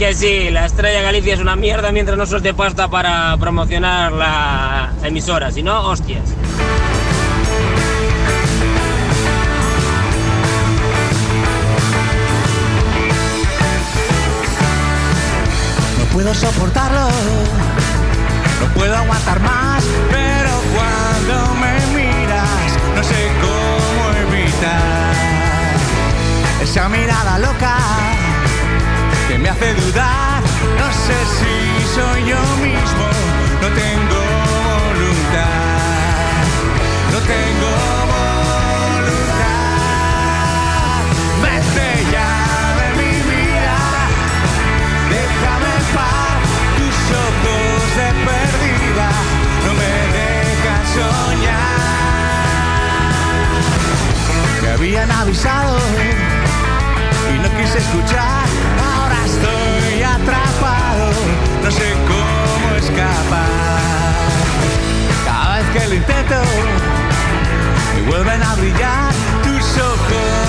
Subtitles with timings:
[0.00, 4.92] que sí, la Estrella Galicia es una mierda mientras no suelte pasta para promocionar la
[5.02, 6.24] emisora, si no, hostias.
[15.98, 17.08] No puedo soportarlo,
[18.60, 25.12] no puedo aguantar más, pero cuando me miras no sé cómo evitar
[26.62, 28.19] esa mirada loca
[29.40, 30.42] me hace dudar.
[30.78, 31.54] No sé si
[31.94, 33.06] soy yo mismo,
[33.62, 34.20] no tengo
[34.68, 36.44] voluntad,
[37.12, 37.70] no tengo
[38.14, 39.40] voluntad.
[41.42, 42.32] Vete ya
[42.80, 43.78] de mi vida.
[45.16, 46.40] Déjame en paz,
[46.78, 49.08] tus ojos de perdida
[49.64, 51.80] no me dejan soñar.
[54.62, 55.74] Me habían avisado
[57.32, 58.69] y no quise escuchar.
[61.62, 63.48] No sé cómo escapar.
[65.24, 66.34] Cada vez que lo intento,
[67.94, 70.39] me vuelven a brillar tus ojos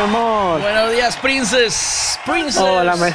[0.00, 0.60] mi amor.
[0.60, 2.18] buenos días, Princess.
[2.24, 2.58] Princess.
[2.58, 3.10] Hola, my,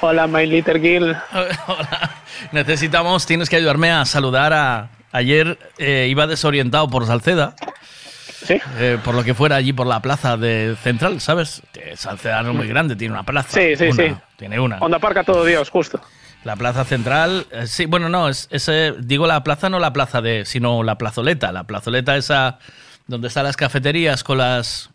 [0.00, 1.16] hola, my little girl.
[1.66, 2.10] Hola.
[2.52, 4.90] Necesitamos, tienes que ayudarme a saludar a.
[5.12, 7.54] Ayer eh, iba desorientado por Salceda.
[8.44, 8.60] Sí.
[8.78, 11.62] eh, por lo que fuera allí por la plaza de Central, ¿sabes?
[11.72, 13.48] Que Salceda no es muy grande, tiene una plaza.
[13.58, 14.14] Sí, sí, Una, sí.
[14.36, 14.78] Tiene una.
[14.78, 16.00] Onda Parca todo Dios, justo.
[16.44, 20.20] La plaza central, eh, sí, bueno, no, es, ese, digo la plaza, no la plaza
[20.20, 21.50] de, sino la plazoleta.
[21.50, 22.58] La plazoleta esa
[23.06, 24.90] donde están las cafeterías con las.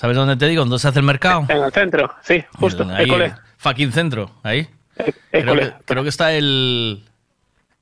[0.00, 0.62] ¿Sabes dónde te digo?
[0.62, 1.44] ¿Dónde se hace el mercado?
[1.48, 2.88] En el centro, sí, justo.
[2.90, 3.34] ahí, École.
[3.58, 4.66] fucking centro, ahí.
[4.96, 5.62] Eh, Creo École.
[5.66, 7.04] que, creo que está el,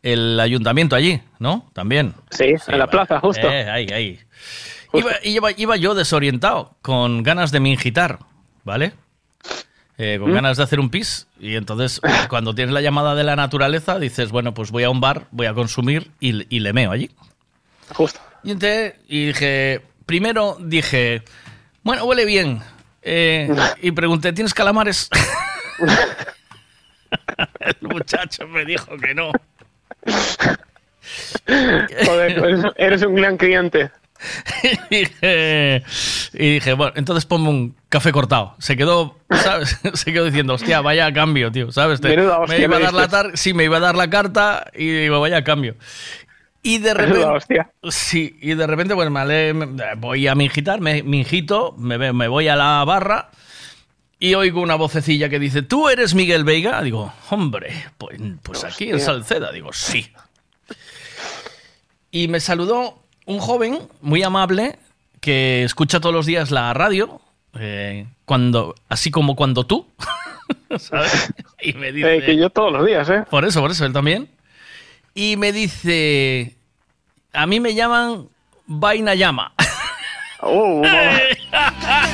[0.03, 1.71] el ayuntamiento allí, ¿no?
[1.75, 2.15] También.
[2.31, 3.49] Sí, en la plaza, justo.
[3.49, 4.21] Eh, ahí, ahí.
[4.89, 5.09] Justo.
[5.23, 8.19] Iba, iba, iba yo desorientado, con ganas de mingitar,
[8.65, 8.95] ¿vale?
[9.97, 10.23] Eh, ¿Mm?
[10.25, 11.29] con ganas de hacer un pis.
[11.39, 15.01] Y entonces, cuando tienes la llamada de la naturaleza, dices, bueno, pues voy a un
[15.01, 17.13] bar, voy a consumir y, y le meo allí.
[17.95, 18.19] Justo.
[18.43, 21.23] Y, entré y dije, primero dije,
[21.83, 22.61] bueno, huele bien.
[23.03, 23.49] Eh,
[23.83, 25.09] y pregunté, ¿tienes calamares?
[27.61, 29.31] El muchacho me dijo que no.
[31.47, 33.91] Joder, eres, un gran cliente.
[34.91, 35.85] y, dije,
[36.35, 38.57] y dije, bueno, entonces ponme un café cortado.
[38.59, 39.79] Se quedó, ¿sabes?
[39.95, 42.01] Se quedó diciendo, hostia, vaya a cambio, tío, ¿sabes?
[42.01, 44.11] Te- Menuda hostia me iba a dar la tar sí, me iba a dar la
[44.11, 45.77] carta y digo, vaya a cambio.
[46.63, 51.03] Y de repente, sí, y de repente, pues me, ale- me- voy a mingitar, me
[51.03, 53.31] mingito, me, me voy a la barra
[54.21, 56.83] y oigo una vocecilla que dice, ¿tú eres Miguel Veiga?
[56.83, 58.99] Digo, hombre, pues, pues aquí en.
[59.01, 59.53] Salceda.
[59.53, 60.11] Digo, sí.
[62.11, 64.79] Y me saludó un joven muy amable
[65.21, 67.21] que escucha todos los días la radio,
[67.59, 69.87] eh, cuando, así como cuando tú,
[70.79, 71.33] ¿sabes?
[71.61, 72.17] Y me dice...
[72.17, 73.25] Eh, que yo todos los días, ¿eh?
[73.29, 74.29] Por eso, por eso, él también.
[75.21, 76.55] Y me dice,
[77.33, 78.29] a mí me llaman
[78.67, 79.53] Vaina Llama.
[80.41, 80.81] Uh,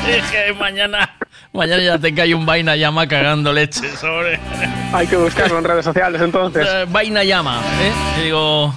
[0.06, 1.14] Dije, mañana,
[1.52, 4.40] mañana ya te cae un Vaina Llama cagando leche sobre...
[4.94, 6.66] hay que buscarlo en redes sociales entonces.
[6.66, 7.92] Eh, Vaina Llama, ¿eh?
[8.20, 8.74] Y digo,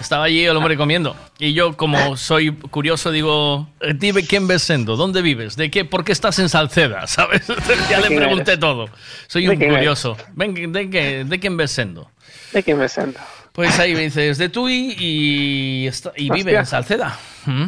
[0.00, 1.14] estaba allí el hombre comiendo.
[1.38, 5.84] Y yo, como soy curioso, digo, eh, dime quién ves sendo, dónde vives, de qué,
[5.84, 7.46] por qué estás en Salceda, ¿sabes?
[7.90, 8.60] ya le pregunté eres?
[8.60, 8.88] todo.
[9.26, 10.16] Soy ¿De un curioso.
[10.32, 12.10] Ven, ¿de, qué, ¿De quién ves sendo?
[12.52, 13.20] ¿De quién me siento?
[13.52, 15.88] Pues ahí me dices, de Tui y,
[16.30, 17.16] vive en Salceda.
[17.46, 17.64] ¿Mm?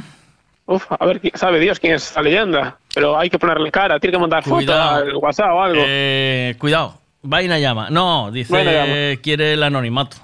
[0.67, 2.77] Uf, a ver, sabe Dios quién es esta leyenda.
[2.95, 4.97] Pero hay que ponerle cara, tiene que mandar foto Cuidado.
[5.03, 5.83] al WhatsApp o algo.
[5.87, 7.89] Eh, cuidado, Vaina llama.
[7.91, 9.21] No, dice, llama.
[9.23, 10.19] quiere el anonimato.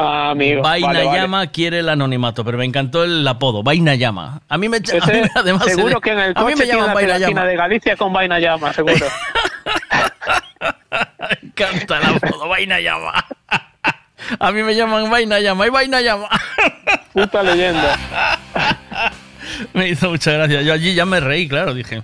[0.00, 0.62] Ah, amigo.
[0.62, 1.18] Vaina vale, vale.
[1.20, 4.40] llama quiere el anonimato, pero me encantó el apodo, Vaina llama.
[4.48, 6.56] A mí me, a mí Ese, además seguro se- que en el a mí coche
[6.56, 7.44] me llaman la Vaina llama.
[7.46, 8.94] de Galicia con vaina llama, seguro.
[11.18, 13.24] Me encanta el apodo, Vaina llama.
[14.38, 16.28] A mí me llaman Vaina llama y Vaina llama.
[17.12, 17.98] Puta leyenda.
[19.72, 20.62] Me hizo mucha gracia.
[20.62, 22.02] Yo allí ya me reí, claro, dije.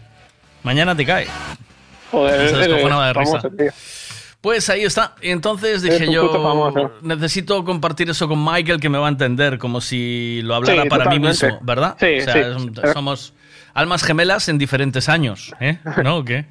[0.62, 1.26] Mañana te cae.
[2.10, 3.40] Joder, Se descojonaba de risa.
[4.40, 5.14] Pues ahí está.
[5.22, 6.92] Y entonces dije yo, famoso.
[7.00, 10.88] necesito compartir eso con Michael que me va a entender, como si lo hablara Sí,
[10.88, 11.96] para mí mismo, ¿verdad?
[11.98, 12.70] Sí, o sea, sí.
[12.92, 13.32] somos
[13.72, 15.78] almas gemelas en diferentes años, ¿eh?
[16.02, 16.18] ¿No?
[16.18, 16.44] ¿O qué?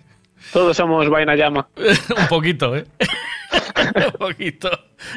[0.51, 1.67] Todos somos vaina llama.
[1.75, 2.85] un poquito, ¿eh?
[4.05, 4.69] un poquito.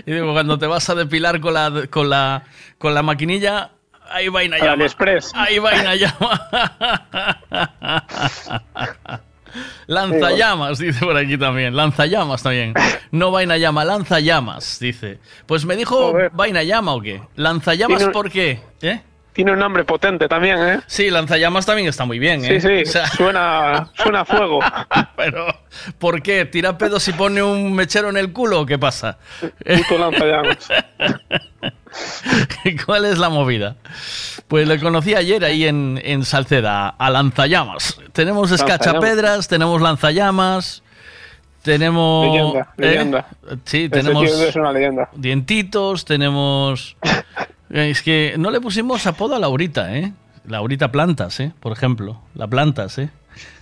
[0.04, 2.44] Y digo, cuando te vas a depilar con la, con la,
[2.78, 3.70] con la maquinilla,
[4.10, 4.72] ahí vaina Al llama.
[4.74, 5.32] AliExpress.
[5.34, 6.48] Ahí vaina llama.
[9.86, 11.74] Lanzallamas, dice por aquí también.
[11.74, 12.74] Lanzallamas también.
[13.10, 15.18] No vaina llama, lanzallamas, dice.
[15.46, 17.22] Pues me dijo vaina llama o qué.
[17.36, 18.60] Lanzallamas, ¿por qué?
[18.82, 19.00] ¿Eh?
[19.36, 20.80] Tiene un nombre potente también, ¿eh?
[20.86, 22.58] Sí, lanzallamas también está muy bien, ¿eh?
[22.58, 24.60] Sí, sí, O sea, suena, suena a fuego.
[25.16, 25.46] pero,
[25.98, 26.46] ¿por qué?
[26.46, 29.18] ¿Tira pedos y pone un mechero en el culo o qué pasa?
[29.40, 30.68] Puto lanzallamas.
[32.86, 33.76] ¿Cuál es la movida?
[34.48, 38.00] Pues le conocí ayer ahí en, en Salceda, a Lanzallamas.
[38.14, 40.82] Tenemos escachapedras, tenemos lanzallamas,
[41.60, 42.26] tenemos...
[42.26, 42.64] Leyenda, ¿eh?
[42.78, 43.26] leyenda.
[43.66, 45.10] Sí, tenemos es una leyenda.
[45.14, 46.96] dientitos, tenemos...
[47.76, 50.12] Es que no le pusimos apodo a Laurita, ¿eh?
[50.46, 51.52] Laurita Plantas, ¿eh?
[51.60, 52.20] Por ejemplo.
[52.34, 53.10] La Plantas, ¿eh?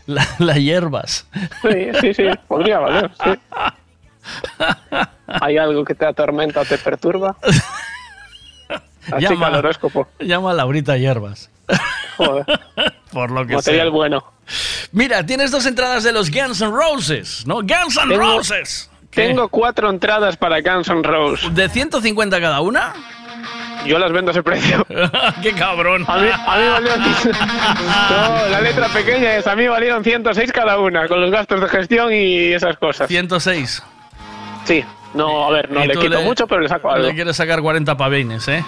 [0.06, 1.26] La, la hierbas.
[1.62, 3.30] Sí, sí, sí, podría valer, sí.
[5.26, 7.36] ¿Hay algo que te atormenta o te perturba?
[9.12, 9.48] Así Llama.
[9.48, 10.08] al horóscopo.
[10.20, 11.50] Llama a Laurita Hierbas.
[12.16, 12.46] Joder,
[13.12, 13.90] Por lo que material sea.
[13.90, 14.24] bueno.
[14.92, 17.56] Mira, tienes dos entradas de los Guns N' Roses, ¿no?
[17.56, 18.90] Guns N' Roses.
[19.10, 19.26] ¿Qué?
[19.28, 21.54] Tengo cuatro entradas para Guns N' Roses.
[21.54, 22.94] ¿De 150 cada una?
[23.84, 24.86] Yo las vendo a ese precio.
[25.42, 26.04] ¡Qué cabrón!
[26.08, 27.00] A mí, a mí valieron...
[28.10, 31.68] No, la letra pequeña es, a mí valieron 106 cada una, con los gastos de
[31.68, 33.08] gestión y esas cosas.
[33.08, 33.82] 106.
[34.64, 34.84] Sí,
[35.14, 37.06] no, a ver, no le quito mucho, pero le saco algo.
[37.06, 38.64] Le quieres sacar 40 pavines, ¿eh?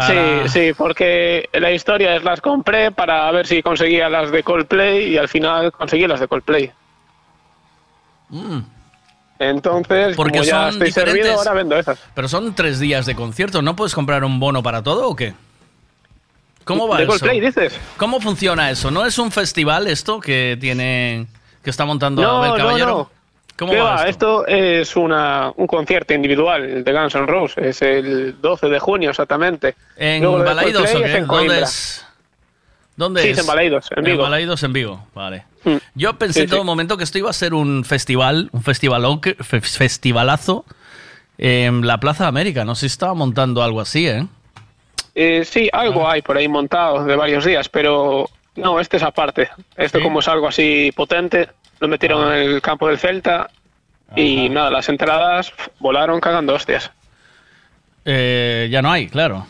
[0.00, 5.12] Sí, sí, porque la historia es las compré para ver si conseguía las de Coldplay
[5.12, 6.72] y al final conseguí las de Coldplay.
[8.30, 8.58] Mm,
[9.38, 11.22] Entonces, Porque como ya son estoy diferentes.
[11.22, 11.98] servido, ahora vendo esas.
[12.14, 13.62] pero son tres días de concierto.
[13.62, 15.34] ¿No puedes comprar un bono para todo o qué?
[16.64, 17.10] ¿Cómo va ¿De eso?
[17.12, 17.78] Coldplay dices?
[17.96, 18.90] ¿Cómo funciona eso?
[18.90, 21.26] ¿No es un festival esto que tiene
[21.62, 22.86] que está montando No, Abel no, Caballero?
[22.86, 23.10] no.
[23.56, 24.08] ¿Cómo ¿Qué va va?
[24.08, 24.46] esto?
[24.46, 27.64] Esto es una, un concierto individual de Guns N' Roses.
[27.64, 29.74] Es el 12 de junio exactamente.
[29.96, 31.04] ¿En Luego Balaidos o qué?
[31.04, 32.04] es en ¿Dónde es?
[32.96, 33.38] ¿Dónde Sí, es?
[33.38, 34.22] en Balaidos, en Vigo.
[34.22, 35.44] Balaidos, en Vigo, vale.
[35.64, 35.76] Mm.
[35.94, 36.66] Yo pensé Sí, en todo sí.
[36.66, 40.64] momento que esto iba a ser un festival, un festivalo- fe- festivalazo
[41.38, 42.64] en la Plaza de América.
[42.64, 44.26] No sé si estaba montando algo así, ¿eh?
[45.16, 45.80] Eh, sí, Ah.
[45.80, 49.48] algo hay por ahí montado de varios días, pero no, este es aparte.
[49.76, 50.00] Sí.
[50.00, 51.48] como es algo así potente,
[51.80, 53.50] lo metieron en el campo del Celta
[54.14, 56.92] y nada, las entradas volaron cagando hostias.
[58.04, 59.46] Eh, ya no hay, claro.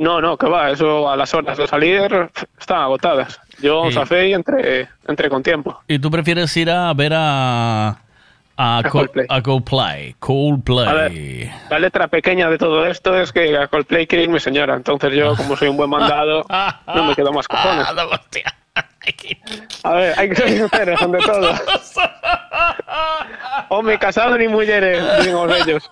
[0.00, 3.38] No, no, que va, eso a las horas de salir estaban agotadas.
[3.60, 3.92] Yo Sí.
[3.92, 5.78] zafé y entré, entré con tiempo.
[5.86, 7.96] ¿Y tú prefieres ir a ver a...
[8.62, 9.26] A, Co- Coldplay.
[9.28, 10.14] a Coldplay.
[10.18, 10.86] Coldplay.
[10.88, 11.12] A ver,
[11.70, 15.12] la letra pequeña de todo esto es que a Coldplay quiere ir mi señora, entonces
[15.14, 16.44] yo, como soy un buen mandado,
[16.94, 17.86] no me quedo más cojones.
[19.82, 21.54] A ver, hay que ser sinceros ante todo.
[23.70, 25.90] Hombre casado ni mujeres, digamos ellos.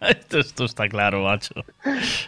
[0.00, 1.54] esto, esto está claro, macho.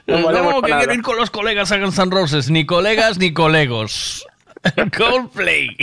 [0.07, 2.51] No valemos que ir con los colegas a Guns N' Roses.
[2.51, 4.27] Ni colegas ni colegos.
[4.97, 5.77] Coldplay.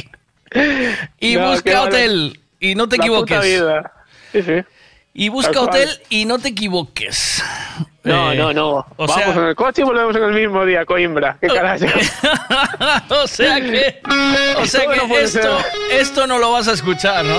[1.20, 1.88] Y No, busca vale.
[1.88, 2.40] hotel.
[2.60, 3.44] Y no te La puta equivoques.
[3.44, 3.92] vida.
[4.32, 4.64] Sí, sí.
[5.20, 7.44] Y busca hotel y no te equivoques.
[8.04, 8.86] No, Eh, no, no.
[8.98, 11.40] O Vamos sea, en el coche y volvemos en el mismo día, Coimbra.
[11.42, 11.86] ¿Qué carajo?
[13.10, 14.00] o sea que,
[14.62, 15.58] o sea no que esto,
[15.90, 17.36] esto no lo vas a escuchar, ¿no?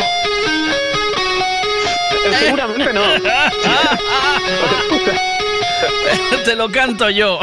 [2.41, 3.01] Seguramente no.
[6.45, 7.39] te lo canto yo.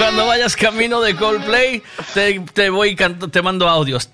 [0.00, 1.82] Cuando vayas camino de Coldplay,
[2.14, 4.08] te, te voy canto, te mando audios.
[4.08, 4.10] A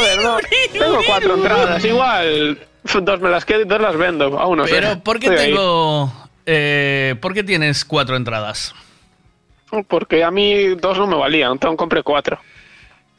[0.00, 0.38] ver, no.
[0.72, 1.84] Tengo cuatro entradas.
[1.84, 2.58] Igual
[3.02, 4.38] dos me las quedo y dos las vendo.
[4.38, 4.74] Aún no sé.
[4.74, 6.12] Pero ¿por qué Estoy tengo,
[6.46, 8.74] eh, por qué tienes cuatro entradas?
[9.88, 12.38] Porque a mí dos no me valían, entonces compré cuatro.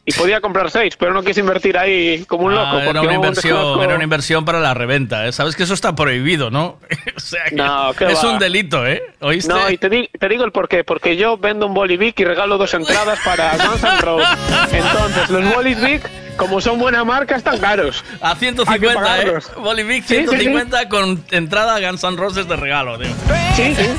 [0.10, 2.78] Y podía comprar seis, pero no quise invertir ahí como un loco.
[2.78, 5.28] Ah, era una inversión, era una inversión para la reventa.
[5.28, 5.34] ¿eh?
[5.34, 6.80] Sabes que eso está prohibido, ¿no?
[7.16, 8.32] o sea que No, ¿qué es va?
[8.32, 9.04] un delito, ¿eh?
[9.20, 9.52] ¿Oíste?
[9.54, 10.86] No, y te, di- te digo el porqué.
[10.86, 14.28] Porque yo vendo un Bolivic y regalo dos entradas para Guns N' Roses.
[14.72, 18.06] Entonces, los Bolivic, como son buena marca, están caros.
[18.22, 19.34] A Hay que 150, ¿eh?
[19.58, 20.28] Bolivic Sí, sí, sí.
[20.30, 23.10] 150 con entrada a Guns N' Roses de regalo, tío.
[23.58, 23.90] Sí, sí.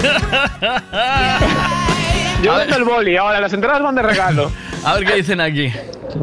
[2.42, 4.52] Yo vendo el boli, ahora las entradas van de regalo.
[4.88, 5.72] A ver qué dicen aquí.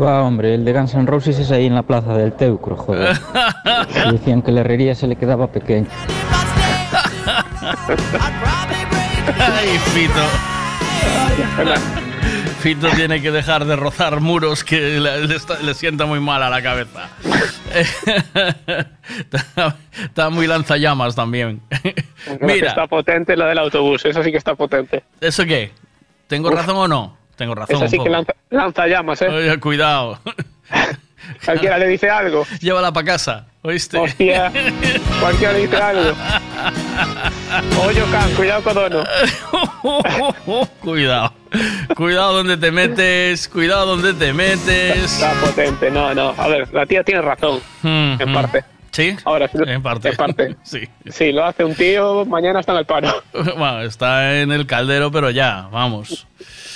[0.01, 3.15] Va, hombre, el de Guns N' Roses es ahí en la plaza del Teucro, joder.
[4.07, 5.87] Y decían que la herrería se le quedaba pequeña.
[9.37, 10.21] Ay, Fito.
[12.59, 16.41] Fito tiene que dejar de rozar muros que le, le está- le sienta muy mal
[16.41, 17.09] a la cabeza.
[19.19, 21.61] está, está muy lanzallamas también.
[22.41, 25.03] Mira, Está potente la del autobús, esa sí que está potente.
[25.21, 25.71] ¿eso qué?
[26.27, 27.17] ¿Tengo razón o no?
[27.35, 27.75] Tengo razón.
[27.75, 29.27] Esa un sí que lanza, lanza llamas, ¿eh?
[29.29, 30.19] Oye, cuidado.
[31.43, 32.45] Cualquiera le dice algo.
[32.61, 33.97] Llévala para casa, ¿oíste?
[33.97, 34.51] Hostia,
[35.19, 36.13] cualquiera le dice algo.
[37.83, 39.03] Oye, Can, cuidado con Dono.
[40.81, 41.33] cuidado.
[41.95, 45.13] Cuidado donde te metes, cuidado donde te metes.
[45.13, 46.33] Está potente, no, no.
[46.37, 48.33] A ver, la tía tiene razón, Mm, en mm.
[48.33, 48.63] parte.
[48.91, 49.15] ¿Sí?
[49.25, 49.57] Ahora sí.
[49.65, 50.09] En parte.
[50.09, 50.55] En parte.
[50.63, 50.87] Sí.
[51.09, 53.23] Si lo hace un tío, mañana está en el paro.
[53.33, 56.27] Bueno, está en el caldero, pero ya, vamos.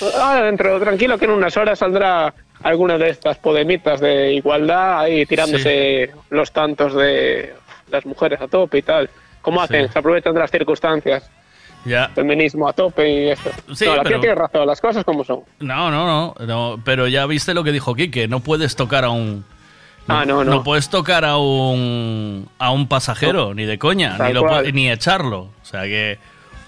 [0.02, 5.24] Ahora dentro, tranquilo, que en unas horas saldrá alguna de estas podemitas de igualdad ahí
[5.26, 7.54] tirándose los tantos de
[7.90, 9.10] las mujeres a tope y tal.
[9.42, 9.86] ¿Cómo hacen?
[9.86, 9.92] Sí.
[9.92, 11.30] Se aprovechan de las circunstancias.
[11.86, 12.08] Ya.
[12.08, 13.50] Feminismo a tope y esto.
[13.74, 15.40] Sí, no, la pero- tía tiene razón, las cosas como son.
[15.60, 16.82] No, no, no, no.
[16.84, 19.44] Pero ya viste lo que dijo Quique, no puedes tocar a un.
[20.06, 20.62] Ah, no, no.
[20.64, 25.40] puedes tocar a un a un pasajero, ni de coña, ni, lo ni echarlo.
[25.40, 26.18] O sea que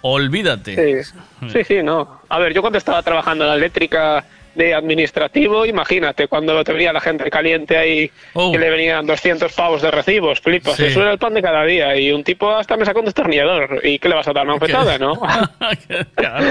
[0.02, 1.02] olvídate.
[1.04, 1.12] Sí,
[1.52, 2.20] sí, sí, no.
[2.28, 6.92] A ver, yo cuando estaba trabajando en la eléctrica de administrativo, imagínate, cuando te venía
[6.92, 8.52] la gente caliente ahí Oh.
[8.52, 10.84] que le venían 200 pavos de recibos, flipas, Sí.
[10.84, 11.96] eso era el pan de cada día.
[11.96, 13.80] Y un tipo hasta me sacó un destornillador.
[13.82, 14.44] ¿Y qué le vas a dar?
[14.44, 15.14] Una bofetada, ¿no?
[16.16, 16.46] Claro.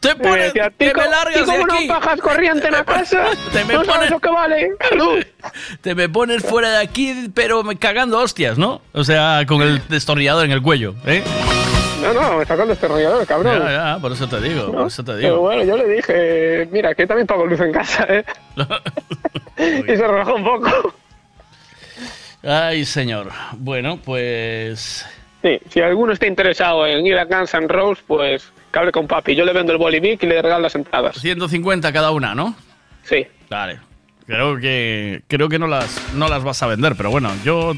[0.00, 1.86] Te pones, decía, te "Tico, me largas ¿y de cómo aquí.
[1.88, 3.24] no bajas corriente en la casa?
[3.52, 4.70] Te me ¿No sabes pones- lo que vale?
[5.80, 8.82] Te me pones fuera de aquí, pero me cagando hostias, ¿no?
[8.92, 11.22] O sea, con el destornillador en el cuello, ¿eh?
[12.02, 13.58] No, no, me sacó el destornillador, cabrón.
[13.60, 15.40] Ya, ya, por eso te digo, por eso te Pero digo.
[15.40, 18.24] bueno, yo le dije, mira, que también pago luz en casa, ¿eh?
[19.58, 20.94] y se relajó un poco.
[22.42, 23.30] Ay, señor.
[23.52, 25.06] Bueno, pues.
[25.42, 29.06] Sí, si alguno está interesado en ir a Guns N' Roses, pues que hable con
[29.06, 29.34] papi.
[29.34, 31.20] Yo le vendo el Bolivic y le regalo las entradas.
[31.20, 32.54] 150 cada una, ¿no?
[33.04, 33.26] Sí.
[33.50, 33.78] Vale.
[34.26, 37.74] Creo que creo que no las no las vas a vender, pero bueno, yo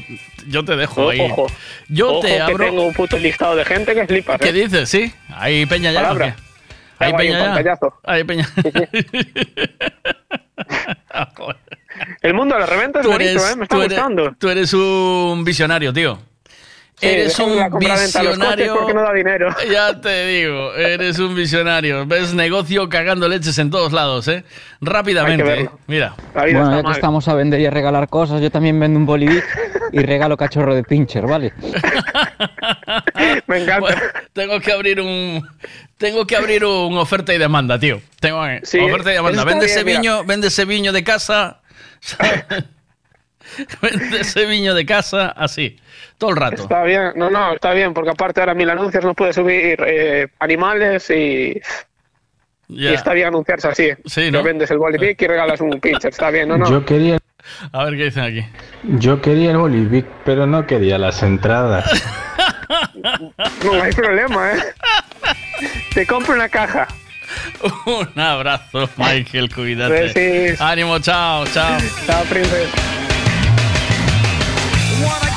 [0.47, 1.19] yo te dejo ahí.
[1.21, 1.47] Ojo.
[1.89, 2.65] Yo Ojo te que abro.
[2.65, 4.53] tengo un puto listado de gente que flipas, ¿Qué ¿eh?
[4.53, 4.87] dices?
[4.89, 5.11] Sí.
[5.33, 6.11] Hay peña ya.
[6.99, 7.79] Ahí peña ya.
[8.03, 8.47] Hay peña.
[11.35, 11.57] Joder.
[12.21, 13.55] El mundo de la reventa es bonito, eres, ¿eh?
[13.55, 14.35] Me está tú eres- gustando.
[14.37, 16.19] tú eres un visionario, tío.
[16.97, 18.75] Sí, eres un la visionario.
[18.75, 19.53] porque no da dinero.
[19.71, 22.05] Ya te digo, eres un visionario.
[22.05, 24.45] Ves negocio cagando leches en todos lados, ¿eh?
[24.79, 25.43] Rápidamente.
[25.43, 25.63] Hay que ¿eh?
[25.63, 25.79] verlo.
[25.87, 26.15] Mira.
[26.33, 26.91] Bueno, ya que mal.
[26.93, 29.45] estamos a vender y a regalar cosas, yo también vendo un Bolivic
[29.91, 31.53] y regalo cachorro de pincher, ¿vale?
[33.47, 33.79] Me encanta.
[33.79, 34.01] Bueno,
[34.33, 35.45] tengo que abrir un
[35.97, 38.01] tengo que abrir un oferta y demanda, tío.
[38.19, 39.43] Tengo eh, Sí, oferta y demanda.
[39.43, 41.61] Vende ese viño, vende ese viño de casa.
[43.81, 45.77] vende ese viño de casa así,
[46.17, 46.63] todo el rato.
[46.63, 50.27] Está bien, no, no, está bien, porque aparte ahora mil anuncios no puede subir eh,
[50.39, 51.59] animales y,
[52.67, 52.91] Ya.
[52.91, 53.89] y está bien anunciarse así.
[54.05, 54.39] Sí, ¿no?
[54.39, 56.69] Que vendes el Bolivic y regalas un pincher, está bien, no, no.
[56.69, 57.17] Yo quería,
[57.71, 58.45] A ver qué dicen aquí.
[58.83, 61.85] yo quería el Bolivic, pero no quería las entradas.
[63.63, 64.59] No hay problema, ¿eh?
[65.93, 66.87] Te compro una caja.
[67.85, 70.11] Un abrazo, Michael, cuídate.
[70.13, 70.59] Besis.
[70.61, 71.77] Ánimo, chao, chao.
[72.05, 73.14] Chao, princesa.
[75.03, 75.34] What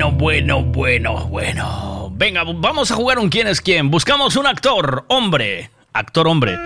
[0.00, 2.10] bueno, bueno, bueno, bueno.
[2.14, 3.90] Venga, vamos a jugar un quién es quién.
[3.90, 5.70] Buscamos un actor, hombre.
[5.92, 6.58] Actor hombre.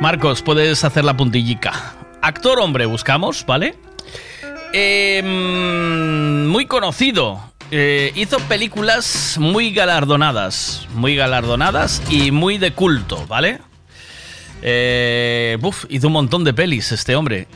[0.00, 1.94] Marcos, puedes hacer la puntillica.
[2.22, 3.74] Actor hombre buscamos, ¿vale?
[4.72, 7.40] Em, muy conocido.
[7.72, 10.86] Eh, hizo películas muy galardonadas.
[10.94, 13.58] Muy galardonadas y muy de culto, ¿vale?
[14.62, 17.48] Eh, hizo un montón de pelis este hombre.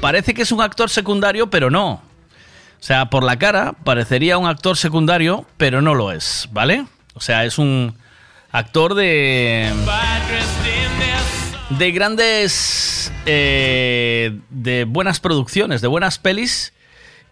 [0.00, 2.00] Parece que es un actor secundario, pero no.
[2.80, 6.86] O sea, por la cara parecería un actor secundario, pero no lo es, ¿vale?
[7.14, 7.94] O sea, es un
[8.50, 9.70] actor de
[11.70, 16.72] de grandes, eh, de buenas producciones, de buenas pelis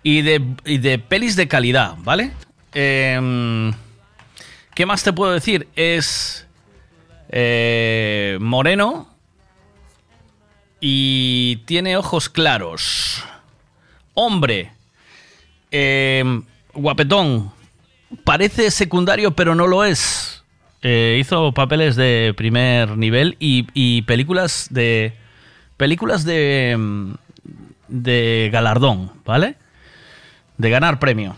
[0.03, 2.33] y de, de pelis de calidad, ¿vale?
[2.73, 3.73] Em,
[4.75, 5.69] ¿Qué más te puedo decir?
[5.75, 6.47] Es
[7.31, 9.09] eh, moreno
[10.81, 13.25] y tiene ojos claros.
[14.15, 14.73] Hombre,
[15.71, 16.43] em,
[16.75, 17.53] guapetón,
[18.25, 20.39] parece secundario pero no lo es.
[20.83, 25.13] Eh, hizo papeles de primer nivel y, películas de.
[25.77, 26.77] Películas de.
[26.79, 27.15] Mm,
[27.89, 29.57] de galardón, ¿vale?
[30.57, 31.37] De ganar premio.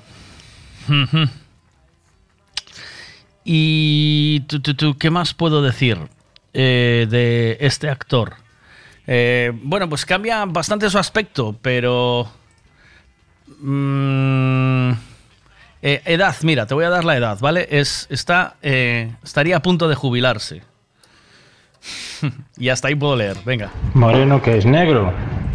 [3.44, 4.42] y.
[4.98, 5.98] ¿Qué más puedo decir
[6.52, 8.34] eh, de este actor?
[9.06, 12.30] Eh, bueno, pues cambia bastante su aspecto, pero.
[13.60, 14.92] Mmm,
[15.82, 17.66] eh, edad, mira, te voy a dar la edad, ¿vale?
[17.70, 20.62] Es, está, eh, estaría a punto de jubilarse.
[22.58, 23.70] y hasta ahí puedo leer, venga.
[23.94, 25.12] Moreno que es negro.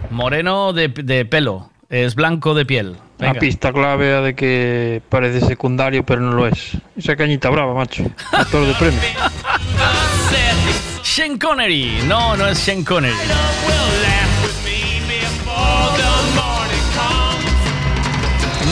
[0.10, 0.90] Moreno de,
[1.26, 2.98] pelo, es blanco de piel.
[3.20, 3.32] Venga.
[3.32, 6.78] Una pista clave de que parece secundario, pero no lo es.
[6.98, 8.04] Esa cañita brava, macho.
[8.32, 9.00] Actor de premio.
[11.04, 12.00] Sean Connery.
[12.08, 13.16] No, no es Sean Connery.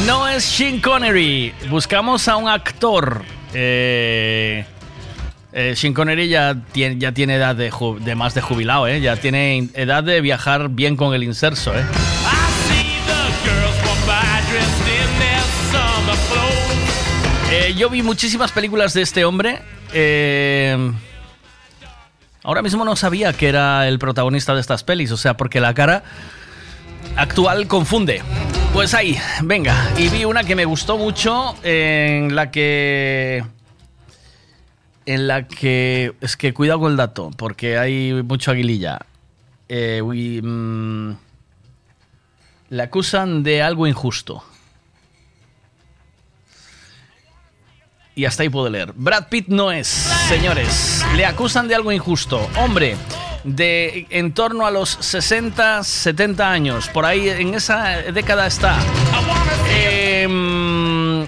[0.05, 1.53] No es Sean Connery.
[1.69, 3.23] Buscamos a un actor.
[3.53, 4.65] Eh,
[5.53, 8.99] eh Sean Connery ya tiene, ya tiene edad de, más de jubilado, ¿eh?
[8.99, 11.85] Ya tiene edad de viajar bien con el inserso, ¿eh?
[17.51, 19.61] eh yo vi muchísimas películas de este hombre.
[19.93, 20.91] Eh,
[22.43, 25.73] ahora mismo no sabía que era el protagonista de estas pelis, o sea, porque la
[25.73, 26.03] cara
[27.15, 28.21] actual confunde.
[28.73, 29.91] Pues ahí, venga.
[29.97, 33.43] Y vi una que me gustó mucho, en la que...
[35.05, 36.13] En la que...
[36.21, 38.99] Es que cuidado con el dato, porque hay mucho aguililla.
[39.69, 41.11] Eh, mm,
[42.69, 44.43] le acusan de algo injusto.
[48.15, 48.93] Y hasta ahí puedo leer.
[48.95, 51.03] Brad Pitt no es, señores.
[51.15, 52.47] Le acusan de algo injusto.
[52.57, 52.95] Hombre,
[53.43, 56.89] de en torno a los 60, 70 años.
[56.89, 58.77] Por ahí en esa década está.
[59.69, 61.25] Em,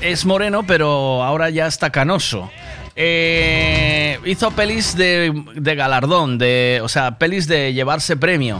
[0.00, 2.50] es moreno, pero ahora ya está canoso.
[2.96, 8.58] Eh, hizo pelis de, galardón, de, o sea, pelis de llevarse premio.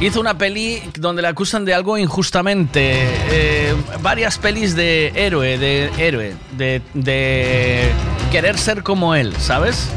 [0.00, 2.92] Hizo una peli donde le acusan de algo injustamente.
[3.30, 7.92] Eh, varias pelis de héroe, de héroe, de
[8.30, 9.90] querer ser como él, ¿sabes?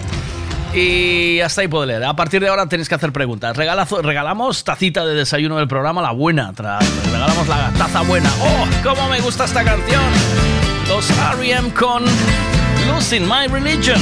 [0.73, 2.03] Y hasta ahí puedo leer.
[2.03, 3.55] A partir de ahora tenéis que hacer preguntas.
[3.55, 6.51] regalamos tacita de desayuno del programa, la buena.
[6.51, 8.31] Regalamos la taza buena.
[8.41, 8.65] ¡Oh!
[8.83, 10.03] ¡Cómo me gusta esta canción!
[10.87, 11.71] Los R.E.M.
[11.73, 12.03] con
[12.87, 14.01] Losing My Religion.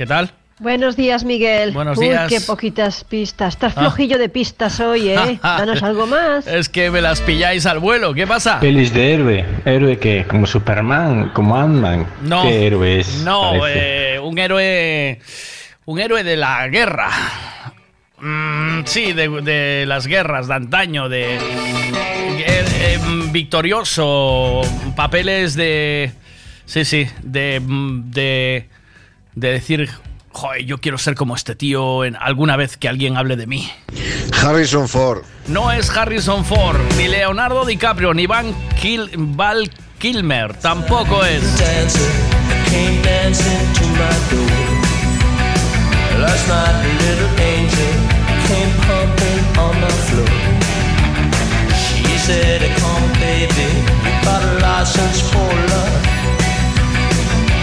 [0.00, 0.30] ¿Qué tal?
[0.60, 1.72] Buenos días, Miguel.
[1.72, 2.26] Buenos Uy, días.
[2.30, 3.52] qué poquitas pistas.
[3.52, 3.80] Estás Ah.
[3.82, 5.38] flojillo de pistas hoy, ¿eh?
[5.42, 6.46] Danos algo más.
[6.46, 8.14] Es que me las pilláis al vuelo.
[8.14, 8.60] ¿Qué pasa?
[8.60, 9.44] Pelis de héroe.
[9.66, 10.24] ¿Héroe qué?
[10.26, 11.32] ¿Como Superman?
[11.34, 12.06] ¿Como Ant-Man?
[12.22, 12.44] No.
[12.44, 13.16] ¿Qué héroe es?
[13.24, 15.18] No, eh, un héroe.
[15.84, 17.10] Un héroe de la guerra.
[18.20, 21.34] Mm, sí, de, de las guerras de antaño, de.
[21.34, 21.38] eh,
[22.46, 22.98] eh,
[23.32, 24.62] victorioso.
[24.96, 26.10] Papeles de.
[26.64, 27.60] Sí, sí, de.
[27.62, 28.66] de.
[29.34, 29.90] De decir.
[30.32, 33.68] Joder, yo quiero ser como este tío en alguna vez que alguien hable de mí.
[34.40, 35.22] Harrison Ford.
[35.48, 41.42] No es Harrison Ford, ni Leonardo DiCaprio, ni Van Kil- Val Kilmer, tampoco es.
[42.70, 46.20] came dancing to my door.
[46.20, 47.92] Last night, a little angel
[48.46, 50.28] came pumping on the floor.
[51.74, 53.68] She said, Come, baby,
[54.04, 55.89] you got a license for love.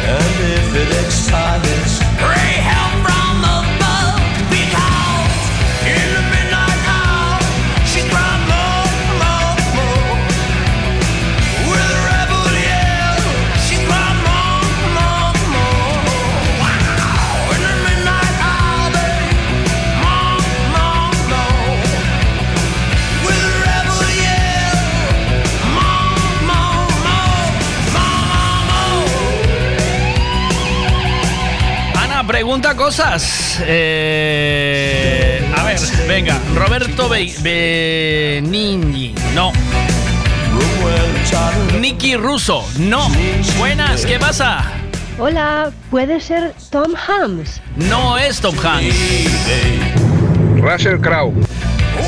[0.09, 2.06] And if it expires,
[32.38, 33.60] pregunta cosas.
[33.63, 36.39] Eh, a ver, venga.
[36.54, 39.52] Roberto Be Benigni, no.
[41.80, 43.10] Nicky Russo, no.
[43.58, 44.63] Buenas, ¿qué pasa?
[45.17, 47.60] Hola, ¿puede ser Tom Hanks?
[47.76, 48.95] No es Tom Hanks.
[50.58, 51.34] Russell Crowe.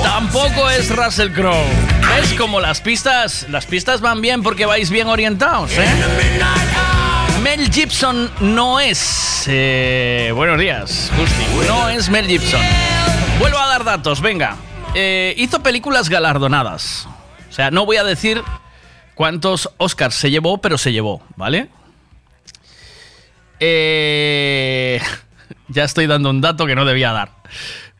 [0.03, 1.65] Tampoco es Russell Crowe.
[2.15, 5.87] ¿Ves como las pistas, las pistas van bien porque vais bien orientados, eh?
[7.69, 9.43] Mel Gibson no es.
[9.47, 11.67] eh, buenos días, Justi.
[11.67, 12.59] No es Mel Gibson.
[13.37, 14.55] Vuelvo a dar datos, venga.
[14.95, 17.07] Eh, hizo películas galardonadas.
[17.47, 18.41] O sea, no voy a decir
[19.13, 21.69] cuántos Oscars se llevó, pero se llevó, ¿vale?
[23.59, 24.99] Eh,
[25.67, 27.33] ya estoy dando un dato que no debía dar.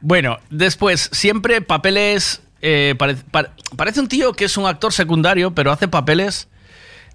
[0.02, 2.42] Bueno, después, siempre papeles.
[2.64, 6.48] eh, pare- pare- parece un tío que es un actor secundario, pero hace papeles.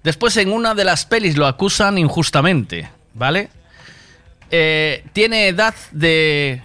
[0.05, 3.49] Después, en una de las pelis lo acusan injustamente, ¿vale?
[4.51, 6.61] Eh, tiene edad de.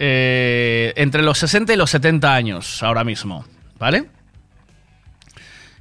[0.00, 3.44] eh, entre los 60 y los 70 años ahora mismo,
[3.78, 4.06] ¿vale?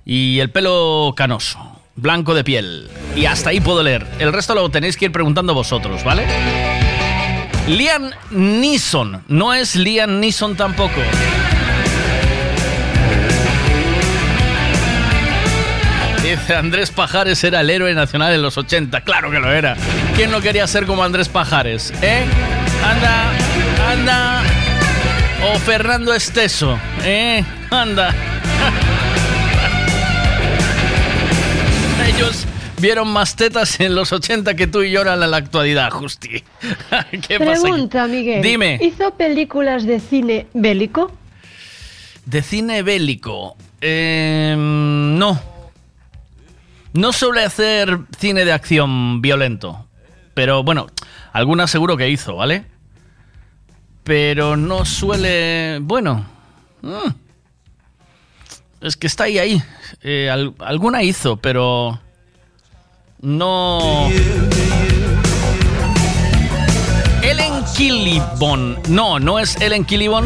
[0.05, 2.89] Y el pelo canoso, blanco de piel.
[3.15, 4.05] Y hasta ahí puedo leer.
[4.19, 6.27] El resto lo tenéis que ir preguntando vosotros, ¿vale?
[7.67, 9.23] Liam Neeson.
[9.27, 11.01] No es Liam Neeson tampoco.
[16.55, 19.01] Andrés Pajares era el héroe nacional en los 80.
[19.01, 19.75] Claro que lo era.
[20.15, 21.93] ¿Quién no quería ser como Andrés Pajares?
[22.01, 22.25] ¿Eh?
[22.83, 23.31] Anda,
[23.91, 24.43] anda.
[25.51, 26.79] O Fernando Esteso.
[27.03, 27.43] ¿Eh?
[27.69, 28.13] Anda.
[32.07, 32.45] Ellos
[32.79, 36.29] vieron más tetas en los 80 que tú y yo ahora en la actualidad, Justi.
[37.27, 37.61] ¿Qué pasa?
[37.61, 38.41] Pregunta, Miguel.
[38.41, 38.79] Dime.
[38.81, 41.11] ¿Hizo películas de cine bélico?
[42.25, 43.55] De cine bélico.
[43.81, 45.48] Eh, no.
[46.93, 49.85] No suele hacer cine de acción violento.
[50.33, 50.87] Pero bueno,
[51.33, 52.65] algunas seguro que hizo, ¿vale?
[54.03, 55.79] Pero no suele...
[55.81, 56.25] Bueno.
[56.81, 57.09] mm.
[58.81, 59.61] Es que está ahí, ahí.
[60.01, 61.99] Eh, al- alguna hizo, pero...
[63.21, 64.07] No...
[67.21, 68.79] Ellen Killibon.
[68.87, 70.25] No, no es Ellen Killibon.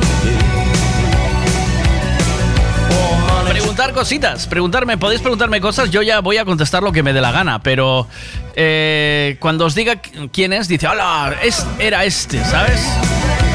[3.74, 7.22] Preguntar cositas, preguntarme, podéis preguntarme cosas, yo ya voy a contestar lo que me dé
[7.22, 8.08] la gana, pero
[8.56, 12.80] eh, cuando os diga qu- quién es, dice, hola, es, era este, ¿sabes?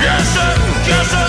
[0.02, 1.28] Vamos con un,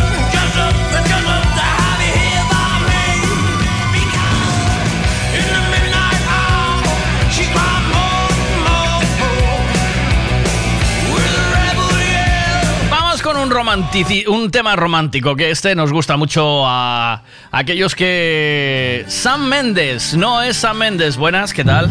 [13.60, 19.04] romantici- un tema romántico, que este nos gusta mucho a, a aquellos que...
[19.08, 21.90] Sam Méndez, no es Sam Méndez, buenas, ¿qué tal?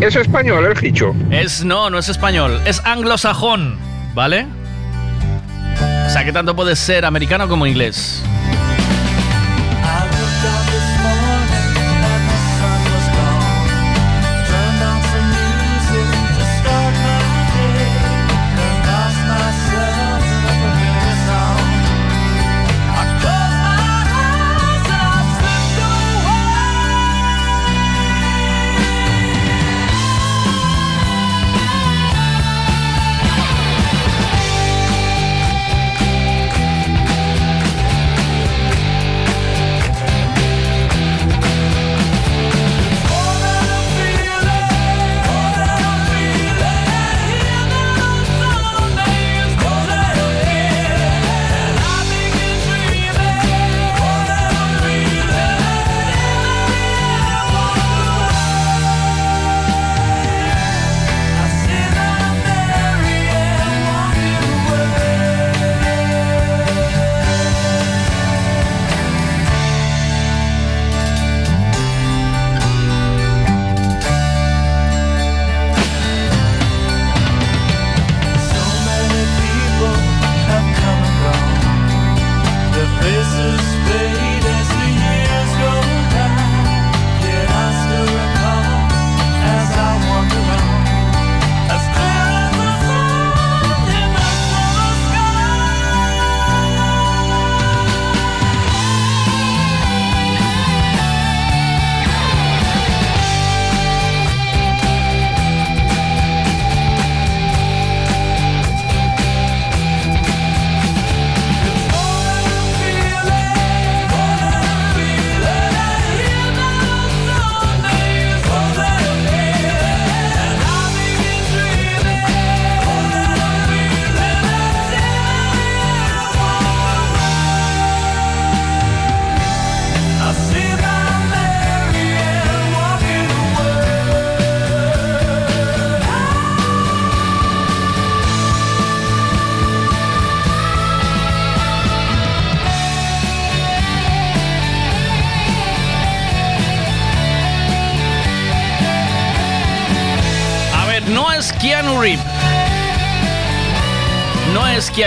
[0.00, 1.14] Es español el Gicho.
[1.30, 3.78] Es, no, no es español, es anglosajón,
[4.14, 4.46] ¿vale?
[6.06, 8.22] O sea, que tanto puede ser americano como inglés.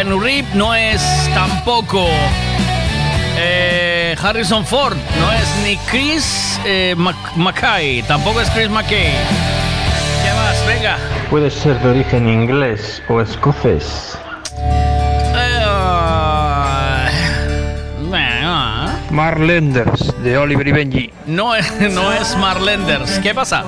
[0.04, 1.01] Keanu Reeves, no es
[1.34, 2.06] tampoco
[3.38, 6.93] eh, Harrison Ford, no es ni Chris eh,
[8.06, 9.14] tampoco es Chris Mackay.
[9.14, 10.68] ¿Qué más?
[10.68, 10.97] Venga.
[11.30, 14.18] Puede ser de origen inglés o escocés.
[15.38, 15.66] Eh,
[19.10, 21.14] Marlenders, de Oliver y Benji.
[21.28, 23.20] no, es- no es Marlenders.
[23.20, 23.64] ¿Qué pasa?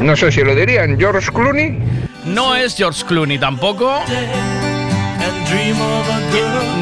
[0.00, 1.78] No sé si lo dirían, George Clooney.
[2.24, 4.00] No es George Clooney tampoco.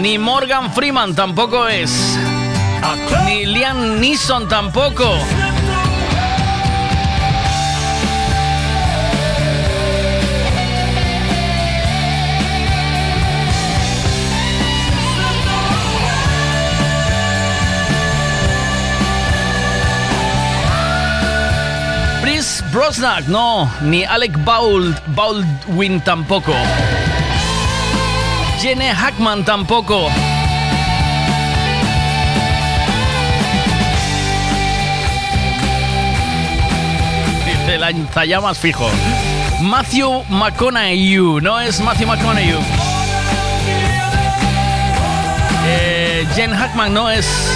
[0.01, 1.91] Ni Morgan Freeman tampoco es.
[3.27, 5.05] Ni Liam Neeson tampoco.
[22.23, 23.69] Chris Brosnack, no.
[23.83, 26.53] Ni Alec Bald- Baldwin tampoco.
[28.65, 30.09] Jenny Hackman tampoco.
[37.45, 38.89] Dice lanzallamas fijo.
[39.61, 42.57] Matthew McConaughey, no es Matthew McConaughey.
[45.67, 47.54] Eh, Jen Hackman no es.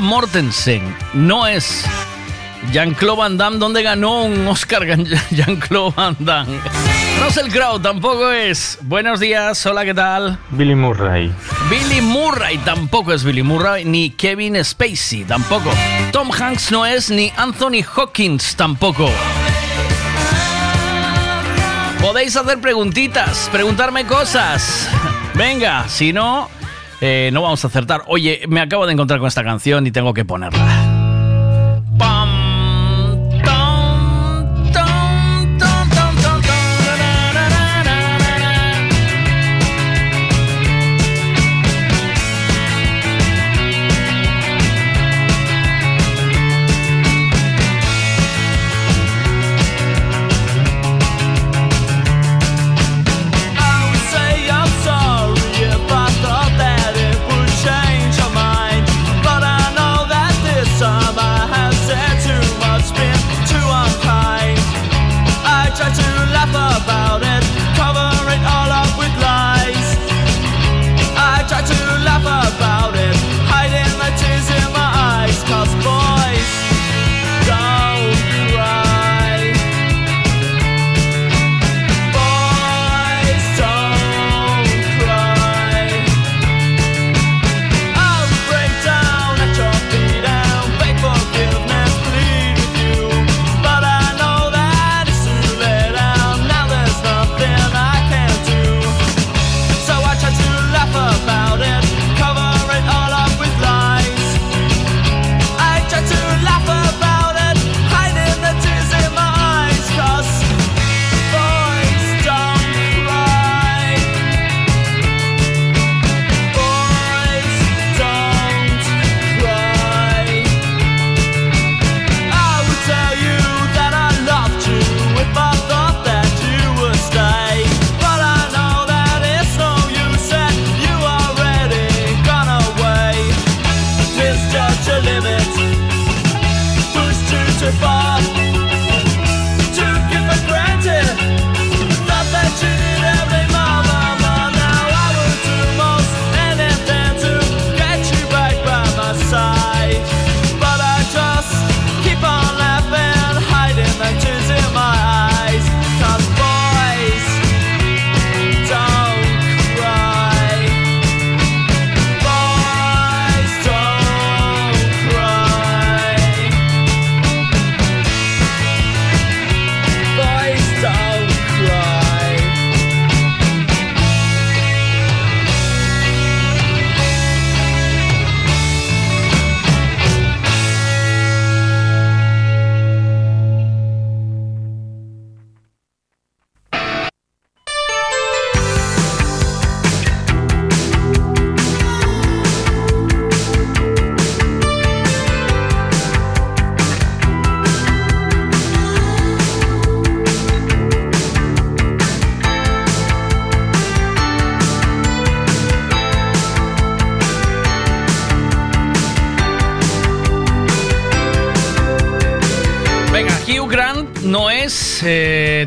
[0.00, 0.94] Mortensen.
[1.14, 1.84] No es
[2.72, 4.84] Jean-Claude Van Damme, donde ganó un Oscar
[5.30, 6.58] Jean-Claude Van Damme.
[7.22, 8.78] Russell Crowe tampoco es.
[8.82, 10.38] Buenos días, hola, ¿qué tal?
[10.50, 11.32] Billy Murray.
[11.68, 15.70] Billy Murray tampoco es Billy Murray, ni Kevin Spacey tampoco.
[16.12, 19.10] Tom Hanks no es, ni Anthony Hawkins tampoco.
[22.00, 24.88] Podéis hacer preguntitas, preguntarme cosas.
[25.34, 26.48] Venga, si no,
[27.00, 28.02] eh, no vamos a acertar.
[28.06, 30.79] Oye, me acabo de encontrar con esta canción y tengo que ponerla.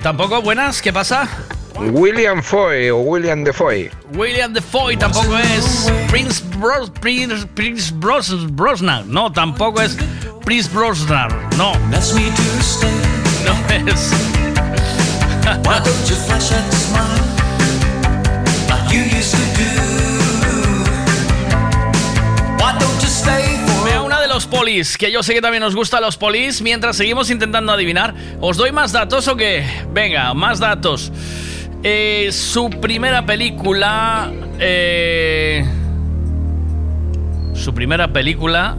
[0.03, 1.27] Tampoco buenas, ¿qué pasa?
[1.77, 3.89] William Foy o William Defoy.
[4.13, 5.91] William Defoy tampoco es.
[6.09, 9.11] Prince, Bros, Prince, Prince Bros, Brosnan.
[9.11, 9.97] No, tampoco es
[10.45, 11.29] Prince Brosnan.
[11.57, 11.73] No.
[11.89, 11.97] No
[13.87, 14.11] es.
[24.45, 28.13] polis, que yo sé que también os gusta los polis, mientras seguimos intentando adivinar.
[28.41, 29.65] ¿Os doy más datos o qué?
[29.93, 31.11] Venga, más datos.
[31.83, 34.31] Eh, su primera película.
[34.59, 35.65] Eh,
[37.53, 38.77] su primera película.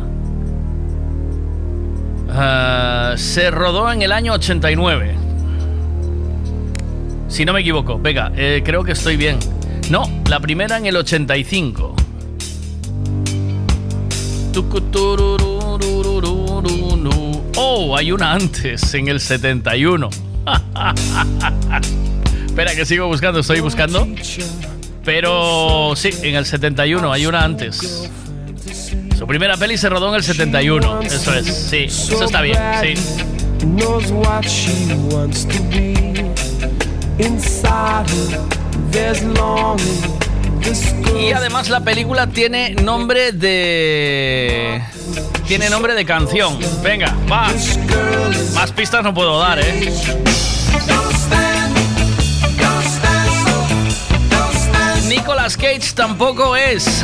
[2.30, 5.14] Ah, se rodó en el año 89.
[7.28, 7.98] Si no me equivoco.
[7.98, 9.38] Venga, eh, creo que estoy bien.
[9.90, 11.94] No, la primera en el 85.
[17.56, 20.10] Oh, hay una antes, en el 71.
[22.46, 24.06] Espera que sigo buscando, estoy buscando.
[25.04, 28.10] Pero sí, en el 71 hay una antes.
[29.18, 31.02] Su primera peli se rodó en el 71.
[31.02, 32.94] Eso es, sí, eso está bien, sí.
[41.18, 44.82] Y además la película tiene nombre de...
[45.46, 46.58] Tiene nombre de canción.
[46.82, 47.52] Venga, va.
[48.54, 49.92] Más pistas no puedo dar, ¿eh?
[55.08, 57.02] Nicolas Cage tampoco es.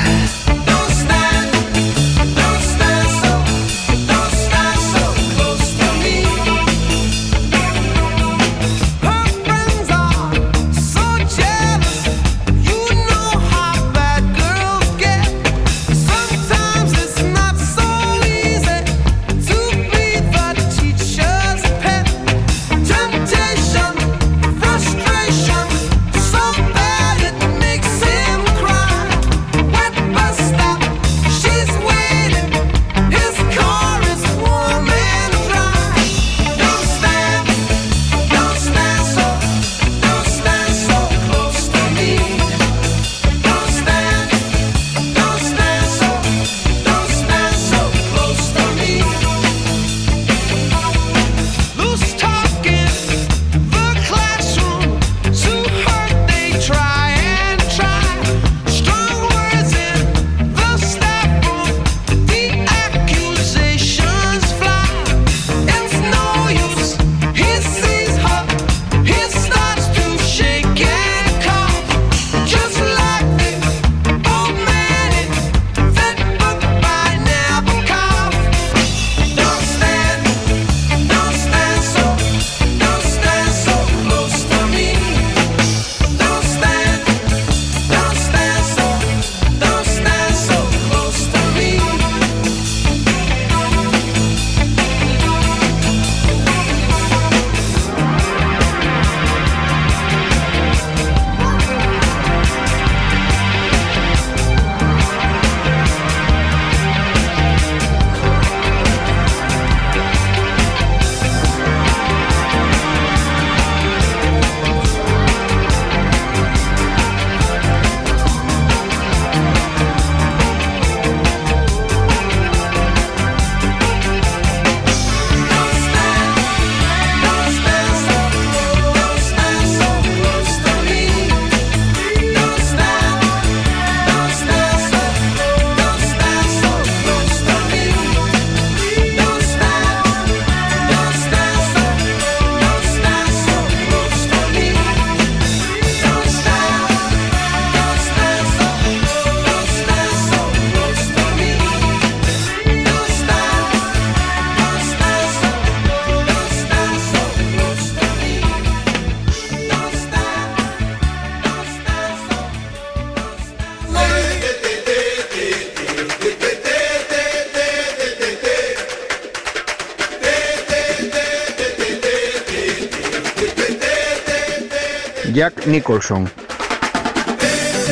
[175.71, 176.31] Nicholson.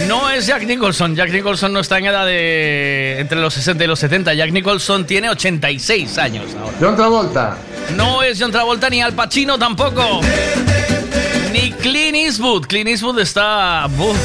[0.06, 1.14] No es Jack Nicholson.
[1.14, 4.34] Jack Nicholson no está en edad de entre los 60 y los 70.
[4.34, 6.76] Jack Nicholson tiene 86 años ahora.
[6.80, 7.58] John Travolta.
[7.96, 10.20] No es John Travolta ni Al Pacino tampoco.
[11.52, 12.66] Ni Clint Eastwood.
[12.66, 13.86] Clint Eastwood está...
[13.88, 14.16] buf.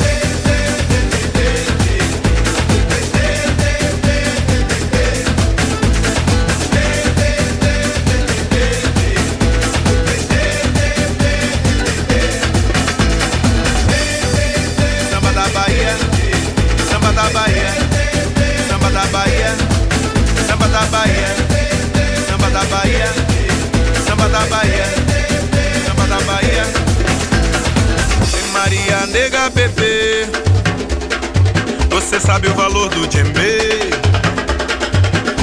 [32.34, 33.60] Sabe o valor do djembe.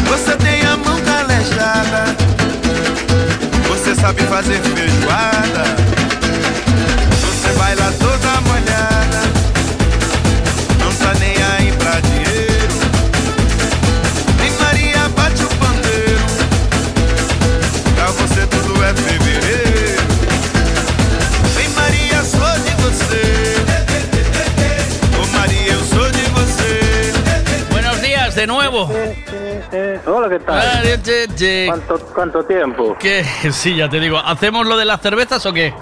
[0.09, 2.17] Você tem a mão calejada,
[3.69, 6.00] você sabe fazer feijoada.
[30.51, 31.67] Tal?
[31.67, 32.97] ¿Cuánto, cuánto tiempo?
[32.99, 33.25] ¿Qué?
[33.51, 34.19] Sí, ya te digo.
[34.19, 35.75] ¿Hacemos lo de las cervezas o qué?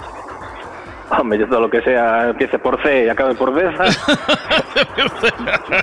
[1.11, 3.63] Hombre, yo todo lo que sea, empiece por C y acabe por B.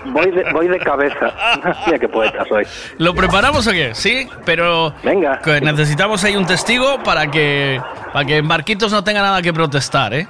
[0.06, 1.32] voy, de, voy de cabeza.
[1.86, 2.64] Mira qué poeta soy.
[2.98, 3.92] ¿Lo preparamos o qué?
[3.94, 5.40] Sí, pero Venga.
[5.62, 7.80] necesitamos ahí un testigo para que
[8.12, 10.28] para que Marquitos no tenga nada que protestar, ¿eh?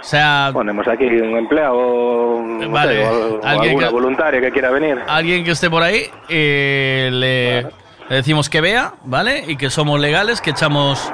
[0.00, 4.40] O sea, Ponemos aquí un empleado no Vale, sé, o, o alguien alguna que- voluntaria
[4.40, 4.98] que quiera venir.
[5.06, 7.62] Alguien que esté por ahí, eh, le,
[8.08, 9.44] le decimos que vea, ¿vale?
[9.46, 11.12] Y que somos legales, que echamos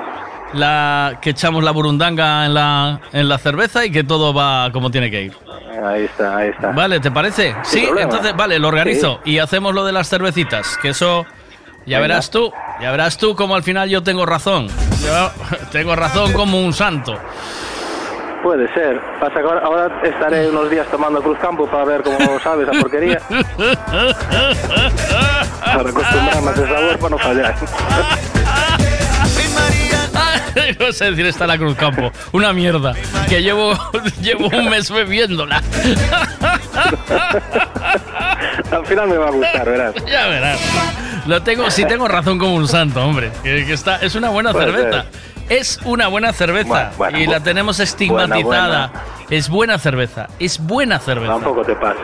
[0.55, 4.91] la que echamos la burundanga en la, en la cerveza y que todo va como
[4.91, 5.33] tiene que ir.
[5.85, 6.71] Ahí está, ahí está.
[6.71, 7.55] Vale, ¿te parece?
[7.65, 8.03] Sí, problema.
[8.03, 9.21] entonces, vale, lo organizo.
[9.25, 11.27] Y hacemos lo de las cervecitas, que eso
[11.85, 12.01] ya Venga.
[12.15, 14.69] verás tú, ya verás tú como al final yo tengo razón.
[15.05, 15.31] Yo
[15.73, 17.19] tengo razón como un santo.
[18.47, 19.01] Puede ser.
[19.19, 23.21] Pasa que ahora, ahora estaré unos días tomando Cruzcampo para ver cómo sabe esa porquería.
[25.65, 27.57] para acostumbrarme a ese sabor para no fallar.
[30.79, 32.13] Vas a decir, está la Cruz Campo.
[32.31, 32.95] Una mierda.
[33.29, 33.73] Que llevo,
[34.23, 35.61] llevo un mes bebiéndola.
[38.71, 39.95] Al final me va a gustar, verás.
[40.07, 40.61] Ya verás.
[41.27, 43.33] Lo tengo, sí tengo razón como un santo, hombre.
[43.43, 45.07] Que, que está, es una buena Puede cerveza.
[45.49, 46.91] Es una buena cerveza.
[46.99, 48.89] Bueno, y la tenemos estigmatizada.
[48.89, 48.93] buena,
[49.31, 50.29] Es buena cerveza.
[50.39, 51.33] Es buena cerveza.
[51.35, 52.01] Tampoco te pasa.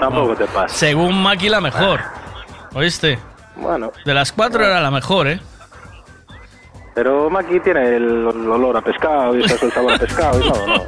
[0.00, 0.68] Tampoco te pasa.
[0.68, 2.00] Según Maki, la mejor.
[2.74, 3.18] ¿Oíste?
[3.56, 5.40] Bueno, De las cuatro era la mejor, ¿eh?
[6.94, 10.66] pero Maki tiene el olor a pescado y eso, el sabor a pescado y no,
[10.66, 10.84] no.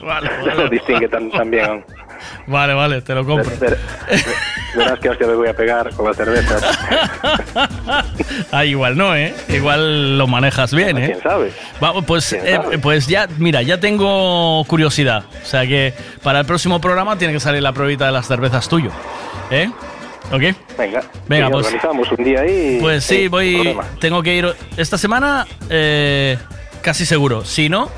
[0.06, 1.84] Vale, No lo distingue tan, tan bien.
[2.46, 3.50] Vale, vale, te lo compro.
[3.58, 4.24] Ver- ver-
[4.76, 6.56] Verás que hostia me voy a pegar con la cerveza.
[8.52, 9.34] Ah, igual no, ¿eh?
[9.48, 11.06] Igual lo manejas bien, ¿eh?
[11.06, 11.52] ¿Quién sabe?
[11.80, 12.78] Vamos, pues, ¿Quién eh, sabe?
[12.78, 15.24] pues ya, mira, ya tengo curiosidad.
[15.42, 15.92] O sea que
[16.22, 18.90] para el próximo programa tiene que salir la pruebita de las cervezas tuyo.
[19.50, 19.70] ¿Eh?
[20.30, 20.42] ¿Ok?
[20.78, 22.78] Venga, Venga, sí, pues- organizamos un día ahí.
[22.80, 23.76] Pues sí, voy.
[24.00, 24.54] Tengo que ir.
[24.76, 26.38] Esta semana, eh,
[26.82, 27.44] casi seguro.
[27.44, 27.90] Si no,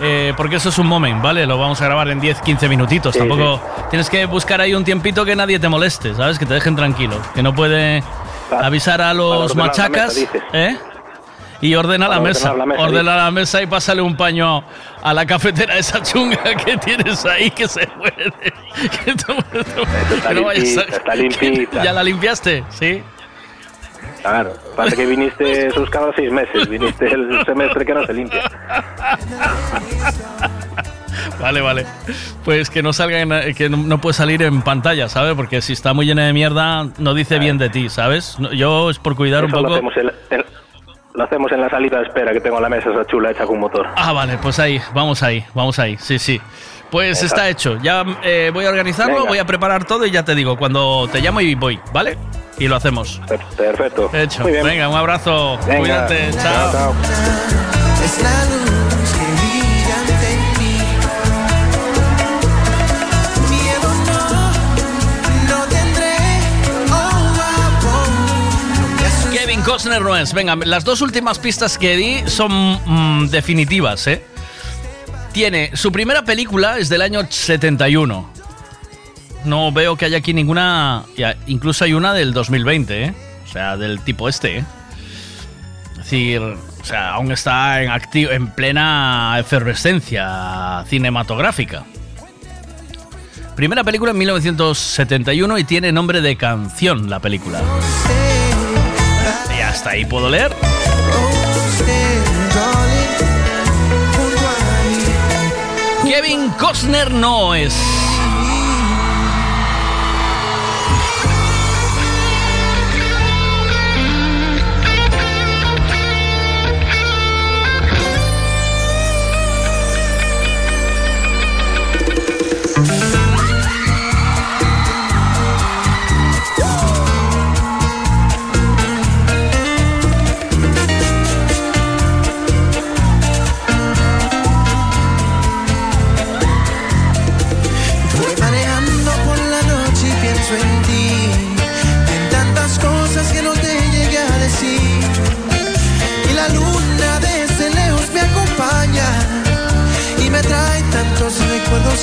[0.00, 1.46] eh, porque eso es un moment, ¿vale?
[1.46, 3.12] Lo vamos a grabar en 10-15 minutitos.
[3.14, 3.60] Sí, Tampoco.
[3.90, 6.38] Tienes que buscar ahí un tiempito que nadie te moleste, ¿sabes?
[6.38, 7.16] Que te dejen tranquilo.
[7.34, 8.02] Que no puede
[8.50, 10.16] avisar a los la machacas.
[10.16, 10.30] mesa.
[10.52, 10.76] ¿Eh?
[11.60, 12.52] Y ordena la mesa.
[12.54, 14.64] la mesa, ordena la mesa y pásale un paño
[15.00, 18.32] a la cafetera esa chunga que tienes ahí que se muere.
[19.04, 19.34] Que, está
[20.28, 21.84] que no vayas a- está limpita.
[21.84, 22.64] ¿Ya la limpiaste?
[22.70, 23.02] Sí.
[24.22, 28.40] Claro, pasa que viniste esos cada seis meses, viniste el semestre que no se limpia.
[31.40, 31.86] Vale, vale.
[32.44, 35.34] Pues que no salga, en- que no, puede salir en pantalla, ¿sabes?
[35.34, 38.38] Porque si está muy llena de mierda, no dice bien de ti, ¿sabes?
[38.38, 39.74] No- Yo es por cuidar un lo poco.
[39.74, 40.44] hacemos, en, en-
[41.14, 43.44] lo hacemos en la salida de espera que tengo en la mesa esa chula hecha
[43.44, 43.86] con motor.
[43.96, 46.40] Ah, vale, pues ahí, vamos ahí, vamos ahí, sí, sí.
[46.92, 47.26] Pues Exacto.
[47.26, 47.78] está hecho.
[47.82, 49.28] Ya eh, voy a organizarlo, Venga.
[49.28, 52.18] voy a preparar todo y ya te digo, cuando te llamo y voy, ¿vale?
[52.58, 53.18] Y lo hacemos.
[53.56, 54.10] Perfecto.
[54.12, 54.42] Hecho.
[54.42, 54.62] Muy bien.
[54.64, 55.58] Venga, un abrazo.
[55.66, 55.78] Venga.
[55.80, 56.30] Cuídate.
[56.32, 56.72] Chao, Chao.
[56.72, 56.94] chao.
[58.04, 60.12] Es la luz que brilla ante
[60.60, 60.76] mí.
[63.50, 64.20] Miedo no,
[65.48, 66.14] no tendré.
[66.92, 67.32] Oh,
[69.32, 70.32] Kevin Costner no es.
[70.34, 72.52] Venga, las dos últimas pistas que di son
[72.84, 74.22] mm, definitivas, ¿eh?
[75.32, 78.30] Tiene su primera película es del año 71.
[79.44, 81.04] No veo que haya aquí ninguna.
[81.46, 83.14] incluso hay una del 2020, ¿eh?
[83.48, 84.64] O sea, del tipo este, ¿eh?
[85.92, 91.84] Es decir, o sea, aún está en, acti- en plena efervescencia cinematográfica.
[93.56, 97.60] Primera película en 1971 y tiene nombre de canción la película.
[99.56, 100.52] Y hasta ahí puedo leer.
[106.52, 107.74] Kevin Costner no es.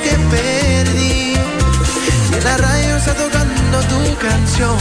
[0.01, 1.33] Que perdí.
[1.33, 4.77] Y en la radio está tocando tu canción.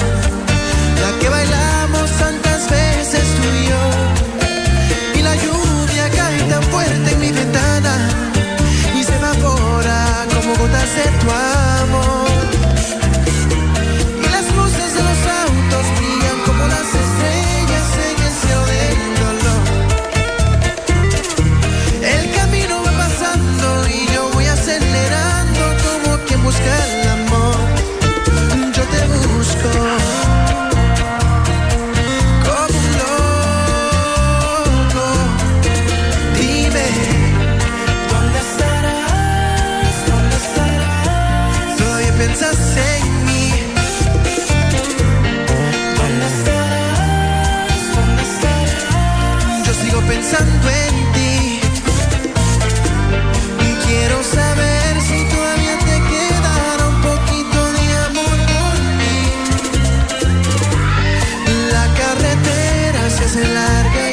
[1.02, 2.47] La que bailamos tantas
[63.28, 64.07] se hace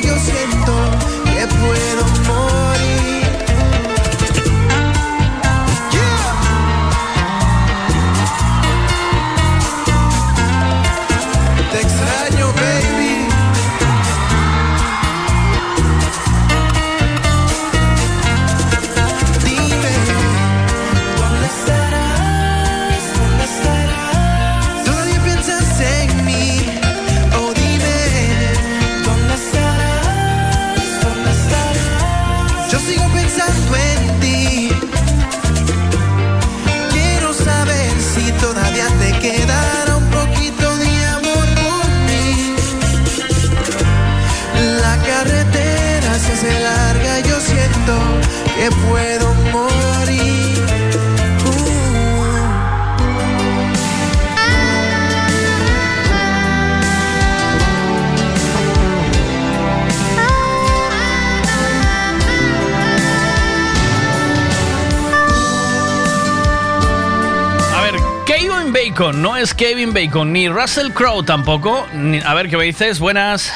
[69.85, 71.85] Kevin Bacon, ni Russell Crowe tampoco.
[71.93, 72.99] ni- a ver, ¿qué me dices?
[72.99, 73.53] Buenas.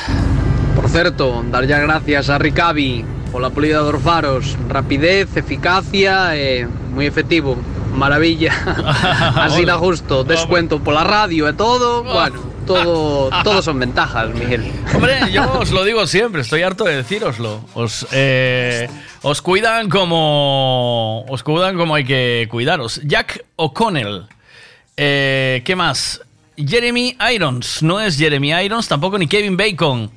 [0.76, 7.08] Por certo, dar ya gracias a Ricavi pola polida dos faros, rapidez, eficacia e moi
[7.10, 7.58] efectivo.
[7.98, 8.54] Maravilla.
[9.42, 12.04] Así da justo, descuento pola radio e todo.
[12.04, 14.70] Bueno, todo, todo son ventajas, Miguel.
[14.94, 17.66] Hombre, yo os lo digo siempre, estoy harto de decíroslo.
[17.74, 18.88] Os, eh,
[19.24, 21.26] os cuidan como.
[21.28, 23.02] Os cuidan como hay que cuidaros.
[23.04, 24.28] Jack O'Connell.
[25.02, 26.20] Eh, ¿Qué más?
[26.58, 27.82] Jeremy Irons.
[27.82, 30.12] No es Jeremy Irons, tampoco ni Kevin Bacon.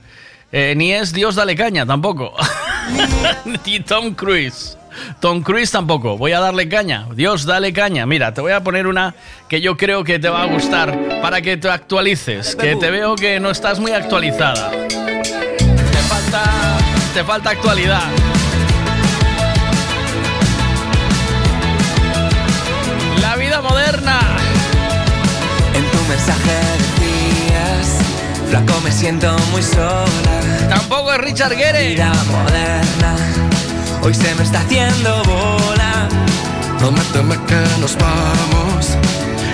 [0.51, 2.35] Eh, ni es Dios Dale Caña, tampoco.
[3.65, 4.77] ni Tom Cruise.
[5.21, 6.19] Tom Cruise tampoco.
[6.19, 7.07] Voy a darle caña.
[7.15, 8.07] Dios, dale caña.
[8.07, 9.15] Mira, te voy a poner una
[9.49, 12.57] que yo creo que te va a gustar para que te actualices.
[12.57, 14.73] Que te veo que no estás muy actualizada.
[14.89, 16.43] Te falta,
[17.15, 18.03] te falta actualidad.
[23.21, 24.42] La vida moderna.
[26.25, 27.99] Mensaje decías,
[28.49, 30.69] flaco me siento muy sola.
[30.69, 31.89] Tampoco es Richard Gere.
[31.89, 33.17] Vida moderna,
[34.03, 36.09] hoy se me está haciendo bola.
[36.79, 38.87] Prométeme que nos vamos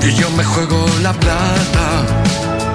[0.03, 1.87] y yo me juego la plata.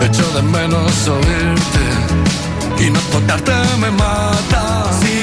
[0.02, 4.90] Echo de menos oírte y no tocarte me mata.
[5.02, 5.23] Si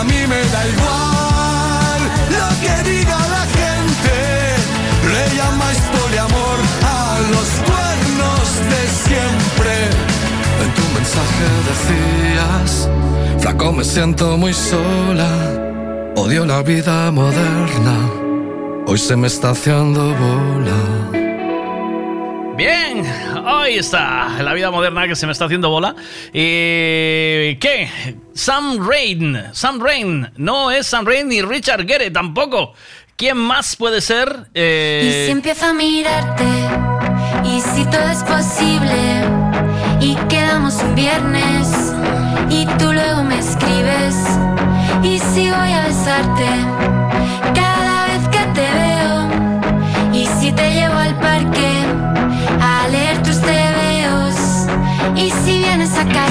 [0.00, 2.00] A mí me da igual
[2.38, 4.16] lo que diga la gente.
[5.12, 9.72] Le llamáis poliamor a los cuernos de siempre.
[10.64, 12.88] En tu mensaje decías,
[13.40, 15.30] flaco me siento muy sola.
[16.16, 17.96] Odio la vida moderna.
[18.86, 20.80] Hoy se me está haciendo bola.
[22.56, 23.04] Bien,
[23.46, 25.94] hoy está, la vida moderna que se me está haciendo bola.
[26.32, 27.90] ¿Y qué?
[28.42, 32.72] Sam Rain, Sam Rain, no es Sam Rain ni Richard Gere tampoco.
[33.14, 34.46] ¿Quién más puede ser?
[34.54, 36.46] Eh, Y si empiezo a mirarte,
[37.44, 39.24] y si todo es posible,
[40.00, 41.68] y quedamos un viernes,
[42.48, 44.16] y tú luego me escribes,
[45.02, 46.48] y si voy a besarte
[47.54, 51.84] cada vez que te veo, y si te llevo al parque
[52.58, 54.34] a leer tus tebeos,
[55.14, 56.29] y si vienes a casa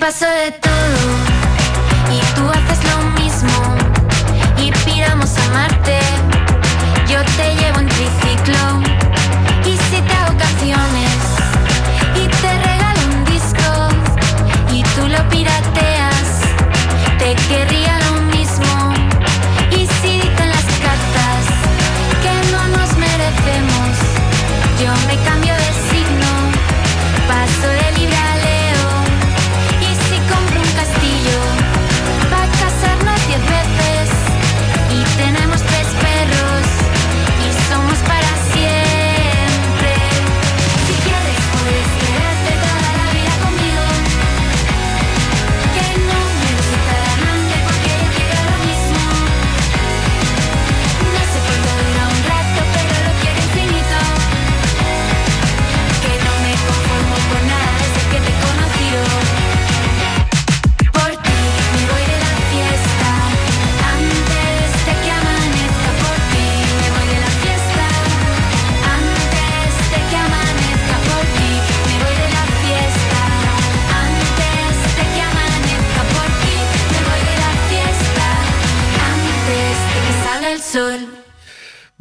[0.00, 1.13] Paso de todo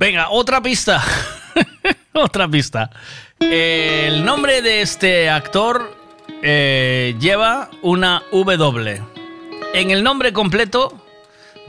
[0.04, 1.02] Venga, otra pista.
[2.12, 2.90] otra pista.
[3.40, 5.96] El nombre de este actor
[6.42, 9.02] eh, lleva una W.
[9.74, 11.02] En el nombre completo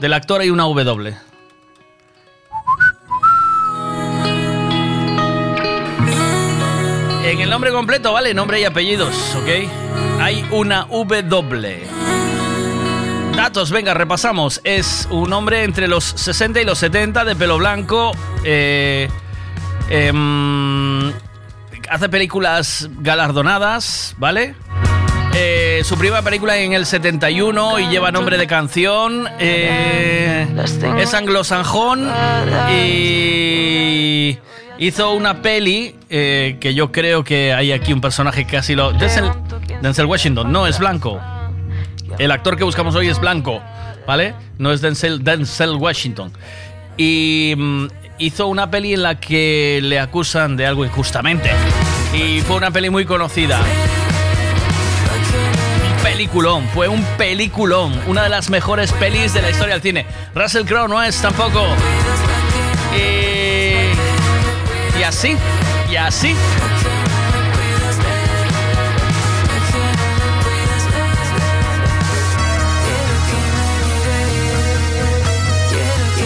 [0.01, 1.15] del actor hay una W.
[7.23, 8.33] En el nombre completo, ¿vale?
[8.33, 10.19] Nombre y apellidos, ¿ok?
[10.19, 11.94] Hay una W.
[13.35, 14.61] Datos, venga, repasamos.
[14.63, 18.11] Es un hombre entre los 60 y los 70, de pelo blanco.
[18.43, 19.09] eh,
[19.89, 21.11] em,
[21.89, 24.55] hace películas galardonadas, ¿vale?
[25.33, 29.27] Eh, su primera película en el 71 y lleva nombre de canción.
[29.37, 30.47] eh,
[30.97, 32.09] es anglosanjón
[32.71, 34.37] y
[34.79, 38.93] hizo una peli que yo creo que hay aquí un personaje que casi lo...
[39.81, 41.19] Denzel Washington, no, es blanco.
[42.17, 43.61] El actor que buscamos hoy es blanco,
[44.07, 44.33] ¿vale?
[44.57, 46.31] No es Denzel, Denzel Washington.
[46.97, 47.87] Y mm,
[48.19, 51.51] hizo una peli en la que le acusan de algo injustamente.
[52.13, 53.59] Y fue una peli muy conocida.
[55.89, 57.99] Un peliculón, fue un peliculón.
[58.07, 60.05] Una de las mejores pelis de la historia del cine.
[60.33, 61.65] Russell Crowe no es tampoco.
[62.95, 65.35] Y, y así,
[65.91, 66.33] y así.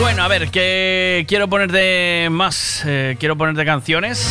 [0.09, 4.27] Bueno, a ver, que quiero poner de más, eh, quiero poner de canciones.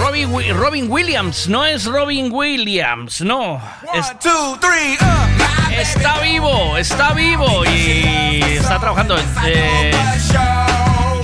[0.00, 3.60] Robin, Wi- Robin Williams, no es Robin Williams, no.
[3.92, 4.06] Es-
[5.78, 9.18] está vivo, está vivo y está trabajando.
[9.46, 9.90] eh,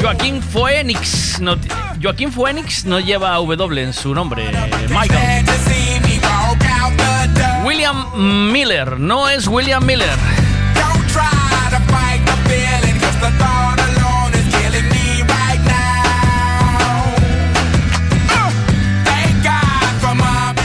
[0.02, 1.56] Joaquín Phoenix, no,
[2.02, 4.50] Joaquín Phoenix no lleva W en su nombre.
[4.90, 5.46] Michael.
[7.64, 9.00] William Miller.
[9.00, 10.10] No es William Miller.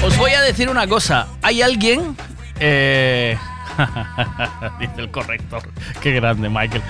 [0.03, 1.27] Os voy a decir una cosa.
[1.41, 2.15] Hay alguien.
[2.59, 3.37] eh,
[4.79, 5.61] Dice el corrector.
[6.01, 6.81] Qué grande, Michael.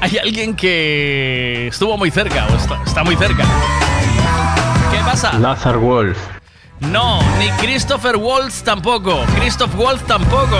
[0.00, 3.44] Hay alguien que estuvo muy cerca o está, está muy cerca.
[4.92, 5.32] ¿Qué pasa?
[5.38, 6.18] Lazar Wolf.
[6.80, 9.24] No, ni Christopher Waltz tampoco.
[9.36, 10.58] Christoph Waltz tampoco.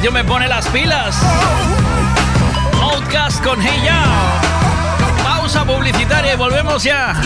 [0.00, 1.16] Dios me pone las pilas.
[2.80, 4.02] Outcast con ella.
[5.22, 7.20] Pausa publicitaria y volvemos ya.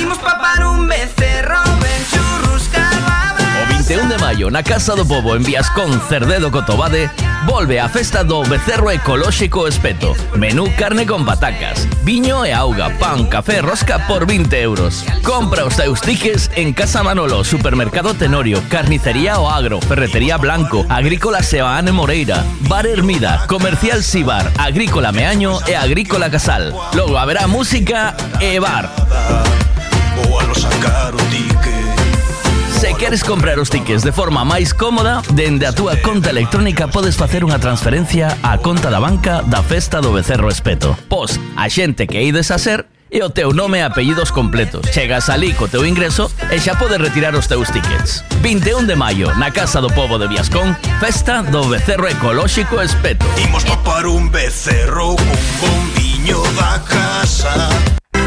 [3.86, 7.10] 21 de maio na Casa do Pobo en Viascón Cerdedo Cotobade
[7.44, 10.16] volve a festa do Becerro Ecolóxico Espeto.
[10.32, 15.04] Menú carne con patacas, viño e auga, pan, café, rosca por 20 euros.
[15.22, 21.42] Compra os teus tiques en Casa Manolo, Supermercado Tenorio, Carnicería O Agro, Ferretería Blanco, Agrícola
[21.42, 26.72] Seoane Moreira, Bar Hermida, Comercial Sibar, Agrícola Meaño e Agrícola Casal.
[26.94, 28.88] Logo haberá música e bar.
[30.88, 31.73] A
[32.84, 37.16] Se queres comprar os tickets de forma máis cómoda, dende a túa conta electrónica podes
[37.16, 40.92] facer unha transferencia á conta da banca da Festa do Becerro Espeto.
[41.08, 44.84] Pos a xente que ides a ser e o teu nome e apellidos completos.
[44.92, 48.20] Chegas alí co teu ingreso e xa podes retirar os teus tickets.
[48.44, 53.24] 21 de maio, na Casa do Povo de Viascón, Festa do Becerro Ecolóxico Espeto.
[53.40, 58.03] Imos papar un becerro con bombiño da casa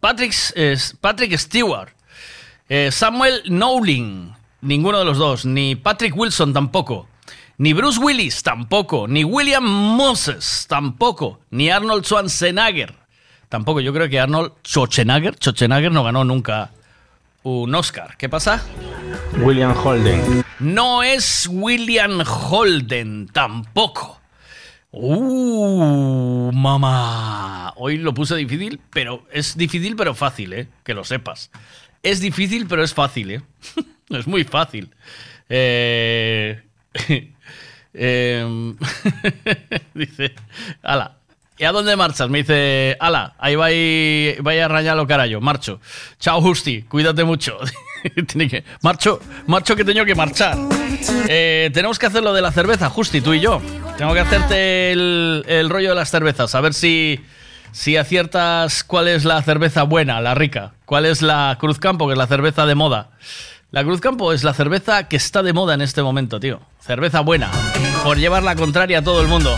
[0.00, 0.34] Patrick,
[1.00, 1.90] Patrick Stewart,
[2.68, 7.06] eh, Samuel Nowling, ninguno de los dos, ni Patrick Wilson tampoco,
[7.58, 12.94] ni Bruce Willis tampoco, ni William Moses tampoco, ni Arnold Schwarzenegger
[13.48, 13.80] tampoco.
[13.80, 16.70] Yo creo que Arnold Schwarzenegger, Schwarzenegger no ganó nunca
[17.42, 18.16] un Oscar.
[18.16, 18.62] ¿Qué pasa?
[19.42, 20.44] William Holden.
[20.60, 24.19] No es William Holden tampoco.
[24.92, 27.72] Uh, mamá.
[27.76, 30.68] Hoy lo puse difícil, pero es difícil pero fácil, ¿eh?
[30.84, 31.50] Que lo sepas.
[32.02, 33.42] Es difícil pero es fácil, ¿eh?
[34.10, 34.90] es muy fácil.
[35.48, 36.62] Eh...
[37.94, 38.76] em,
[39.94, 40.34] dice,
[40.82, 41.16] ala.
[41.56, 42.30] ¿Y a dónde marchas?
[42.30, 45.78] Me dice, ala, ahí va y, vaya a rayarlo carajo, marcho.
[46.18, 47.58] Chao, Justi, cuídate mucho.
[48.26, 50.56] Tiene que, marcho, marcho que tengo que marchar.
[51.28, 53.60] Eh, tenemos que hacer lo de la cerveza, Justi, tú y yo.
[54.00, 57.20] Tengo que hacerte el, rollo de las cervezas, a ver si,
[57.70, 60.72] si aciertas cuál es la cerveza buena, la rica.
[60.86, 63.10] ¿Cuál es la Cruz Campo, que es la cerveza de moda?
[63.72, 66.60] La Cruz Campo es la cerveza que está de moda en este momento, tío.
[66.80, 67.50] Cerveza buena,
[68.02, 69.54] por llevar la contraria a todo el mundo.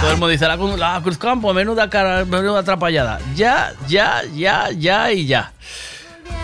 [0.00, 3.18] Todo el mundo dice, la, la Cruz Campo, menuda, cara, menuda atrapallada.
[3.34, 5.50] Ya, ya, ya, ya y ya.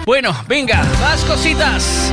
[0.07, 2.12] Bueno, venga, las cositas.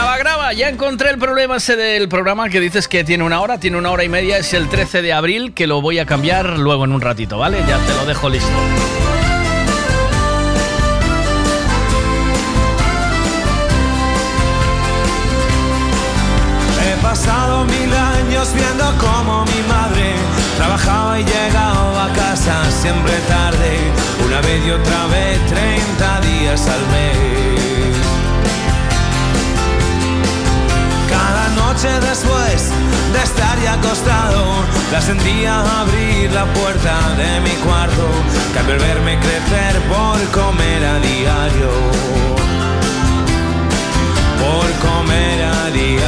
[0.00, 3.60] Graba, graba, ya encontré el problema ese del programa que dices que tiene una hora,
[3.60, 6.58] tiene una hora y media, es el 13 de abril, que lo voy a cambiar
[6.58, 7.58] luego en un ratito, ¿vale?
[7.68, 8.48] Ya te lo dejo listo.
[16.82, 20.14] He pasado mil años viendo cómo mi madre
[20.56, 23.76] trabajaba y llegaba a casa siempre tarde,
[24.24, 27.59] una vez y otra vez, 30 días al mes.
[31.72, 32.70] Noche después
[33.12, 34.42] de estar ya acostado,
[34.90, 38.08] la sentía abrir la puerta de mi cuarto,
[38.52, 41.70] que al verme crecer por comer a diario,
[44.42, 46.00] por comer a diario.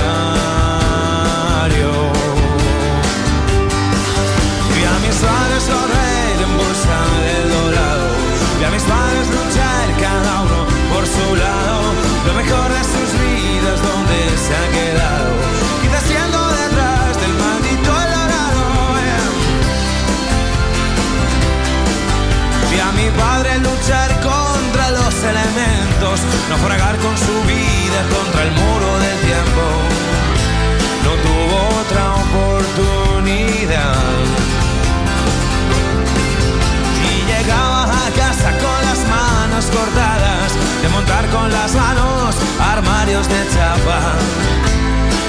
[4.74, 8.08] Vi a mis padres correr en busca del dorado,
[8.58, 10.60] vi a mis padres luchar cada uno
[10.92, 11.76] por su lado,
[12.26, 12.82] lo mejor de
[22.96, 29.64] mi padre luchar contra los elementos, naufragar con su vida contra el muro del tiempo.
[31.04, 33.96] No tuvo otra oportunidad.
[37.10, 40.52] Y llegaba a casa con las manos cortadas,
[40.82, 44.00] de montar con las manos armarios de chapa.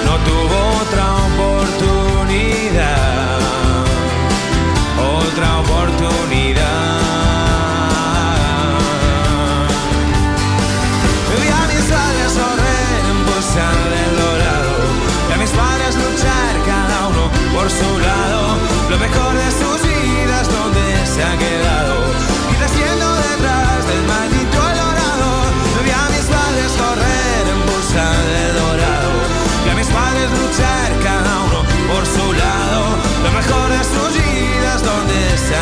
[0.05, 2.72] No tuvo otra oportunidad,
[17.79, 18.57] su lado,
[18.89, 21.95] lo mejor de sus vidas, donde se ha quedado.
[22.53, 25.29] y desciendo detrás del maldito Colorado,
[25.73, 29.11] yo vi a mis padres correr en busca de dorado,
[29.65, 31.59] y a mis padres luchar cada uno
[31.89, 32.81] por su lado,
[33.25, 35.52] lo mejor de sus vidas, donde se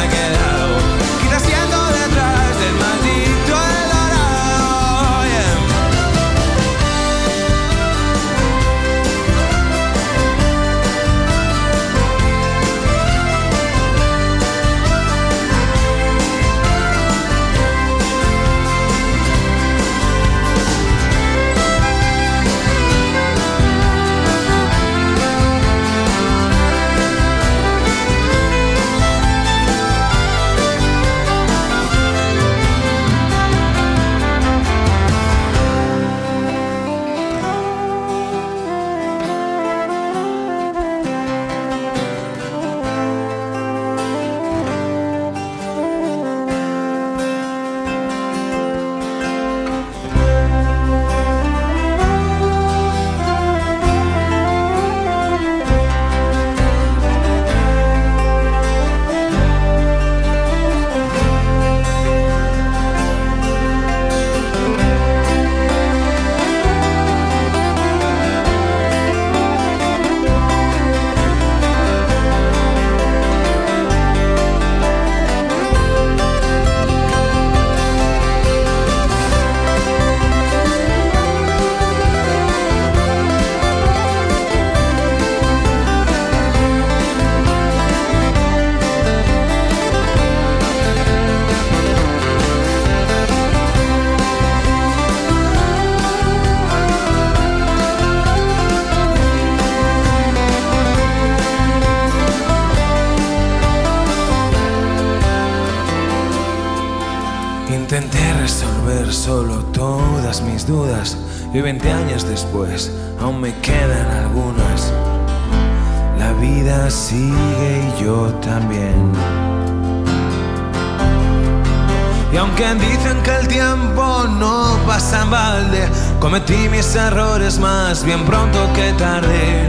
[128.11, 129.65] bien pronto que tarde.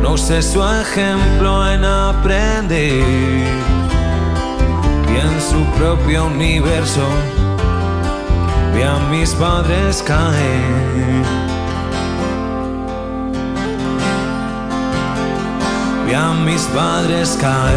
[0.00, 3.02] No usé su ejemplo en aprender.
[5.12, 7.06] Y en su propio universo
[8.72, 11.24] vi a mis padres caer.
[16.06, 17.74] Vi a mis padres caer.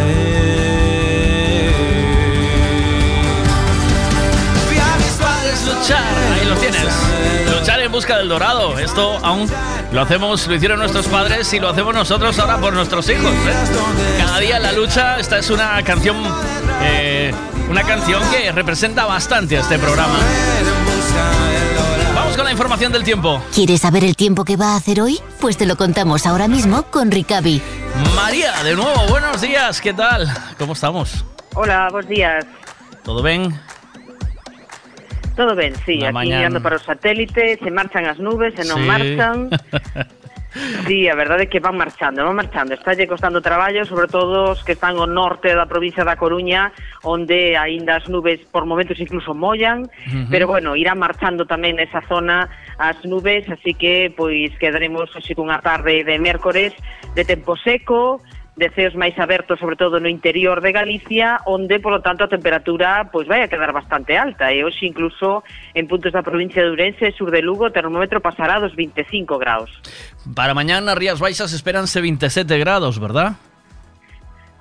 [4.70, 6.14] Vi a mis padres luchar.
[6.32, 6.94] Ahí lo tienes.
[7.52, 8.78] Luchar busca del dorado.
[8.78, 9.50] Esto aún
[9.90, 13.32] lo hacemos, lo hicieron nuestros padres y lo hacemos nosotros ahora por nuestros hijos.
[13.32, 14.18] ¿eh?
[14.18, 15.18] Cada día la lucha.
[15.18, 16.16] Esta es una canción,
[16.80, 17.34] eh,
[17.68, 20.16] una canción que representa bastante a este programa.
[22.14, 23.42] Vamos con la información del tiempo.
[23.52, 25.18] ¿Quieres saber el tiempo que va a hacer hoy?
[25.40, 27.60] Pues te lo contamos ahora mismo con Ricavi.
[28.14, 29.80] María, de nuevo, buenos días.
[29.80, 30.32] ¿Qué tal?
[30.56, 31.24] ¿Cómo estamos?
[31.56, 32.46] Hola, buenos días.
[33.02, 33.58] ¿Todo bien?
[35.38, 38.82] Todo ben, sí, Na aquí mirando para os satélites, se marchan as nubes, se non
[38.82, 38.90] Sí.
[38.90, 39.36] marchan.
[40.88, 42.74] Sí, a verdade é que van marchando, van marchando.
[42.74, 46.72] Estálle costando traballo, sobre todo os que están ao norte da provincia da Coruña,
[47.04, 49.86] onde aínda as nubes por momentos incluso mollan,
[50.32, 52.48] pero bueno, irán marchando tamén nesa zona
[52.80, 56.72] as nubes, así que pois quedaremos hoxe cunha tarde de mércores
[57.14, 58.24] de tempo seco,
[58.58, 63.06] de ceos máis abertos, sobre todo no interior de Galicia, onde, polo tanto, a temperatura
[63.14, 64.50] pois vai a quedar bastante alta.
[64.50, 65.46] E hoxe, incluso,
[65.78, 69.38] en puntos da provincia de Ourense e sur de Lugo, o termómetro pasará dos 25
[69.38, 69.70] graus.
[70.34, 73.38] Para mañana Rías Baixas espéranse 27 grados, ¿verdad?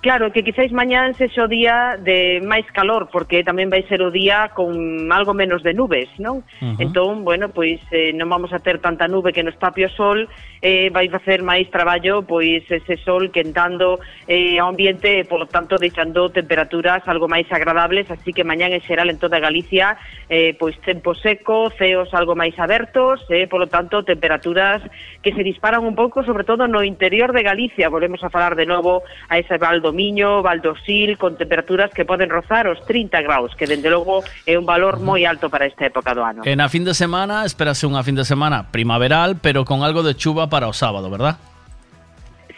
[0.08, 4.08] Claro, que quizáis mañán sexa o día de máis calor, porque tamén vai ser o
[4.08, 4.72] día con
[5.12, 6.48] algo menos de nubes, non?
[6.64, 6.80] Ujú.
[6.80, 10.32] Entón, bueno, pois eh, non vamos a ter tanta nube que nos tape o sol,
[10.64, 14.00] eh, vai facer máis traballo, pois ese sol quentando
[14.32, 18.80] eh, o ambiente, e, polo tanto, deixando temperaturas algo máis agradables, así que mañán en
[18.88, 20.00] xeral en toda Galicia,
[20.32, 24.80] eh, pois tempo seco, ceos algo máis abertos, eh, polo tanto, temperaturas
[25.20, 28.64] que se disparan un pouco, sobre todo no interior de Galicia, volvemos a falar de
[28.64, 33.66] novo a ese Valdo Miño, Valdosil, con temperaturas que poden rozar os 30 graus, que
[33.66, 36.46] dende logo é un valor moi alto para esta época do ano.
[36.46, 40.14] En a fin de semana, espérase unha fin de semana primaveral, pero con algo de
[40.14, 41.42] chuva para o sábado, ¿verdad?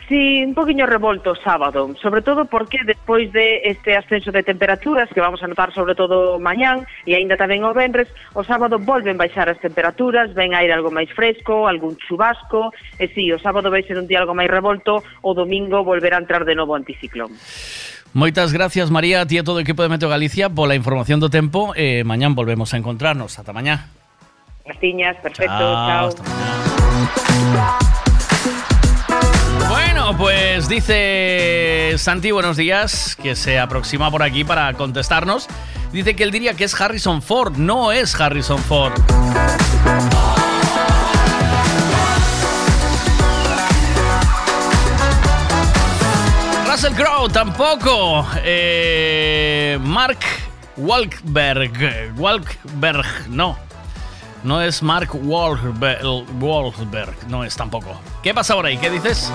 [0.10, 5.07] Sí, un poquinho revolto o sábado, sobre todo porque despois de este ascenso de temperaturas
[5.14, 9.22] que vamos a notar sobre todo mañán e aínda tamén o venres, o sábado volven
[9.22, 13.86] baixar as temperaturas, ven aire algo máis fresco, algún chubasco, e sí, o sábado vai
[13.86, 17.30] ser un día algo máis revolto, o domingo volverá a entrar de novo anticiclón.
[18.18, 21.22] Moitas gracias, María, a ti e a todo o equipo de Meteo Galicia pola información
[21.22, 21.77] do tempo.
[21.77, 23.38] Eh, mañán volvemos a encontrarnos.
[23.38, 23.94] Ata mañá.
[24.65, 26.18] Graciñas, perfecto, Chao, chao.
[26.18, 26.26] hasta
[30.18, 35.48] Pues dice Santi, buenos días, que se aproxima por aquí para contestarnos.
[35.91, 37.56] Dice que él diría que es Harrison Ford.
[37.57, 38.94] No es Harrison Ford.
[46.68, 48.27] Russell Crowe tampoco.
[48.44, 50.19] Eh, Mark
[50.76, 52.14] Wahlberg.
[52.18, 53.68] Wahlberg, no.
[54.41, 56.02] No es Mark Wahlberg,
[56.40, 57.99] Wahlberg, no es tampoco.
[58.24, 58.78] ¿Qué pasa por ahí?
[58.78, 59.30] ¿Qué dices?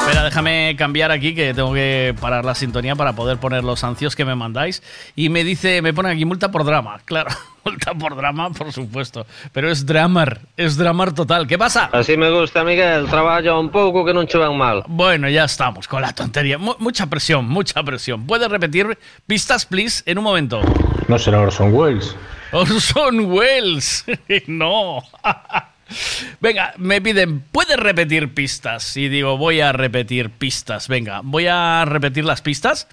[0.00, 4.16] Espera, déjame cambiar aquí que tengo que parar la sintonía para poder poner los ancios
[4.16, 4.82] que me mandáis.
[5.14, 7.00] Y me dice, me pone aquí multa por drama.
[7.10, 7.28] Claro,
[7.64, 9.26] multa por drama, por supuesto.
[9.52, 11.46] Pero es dramar, es dramar total.
[11.46, 11.90] ¿Qué pasa?
[11.92, 13.06] Así me gusta, Miguel.
[13.08, 14.84] Traballa un pouco que non chovan mal.
[14.88, 16.56] Bueno, ya estamos con la tontería.
[16.56, 18.24] Mu- mucha presión, mucha presión.
[18.26, 18.96] ¿Puedes repetir
[19.26, 20.62] pistas, please, en un momento?
[21.08, 22.16] No será Orson Welles.
[22.52, 24.04] Orson Welles.
[24.46, 25.02] no.
[26.40, 28.96] Venga, me piden, ¿puedes repetir pistas?
[28.96, 30.88] Y digo, voy a repetir pistas.
[30.88, 32.86] Venga, voy a repetir las pistas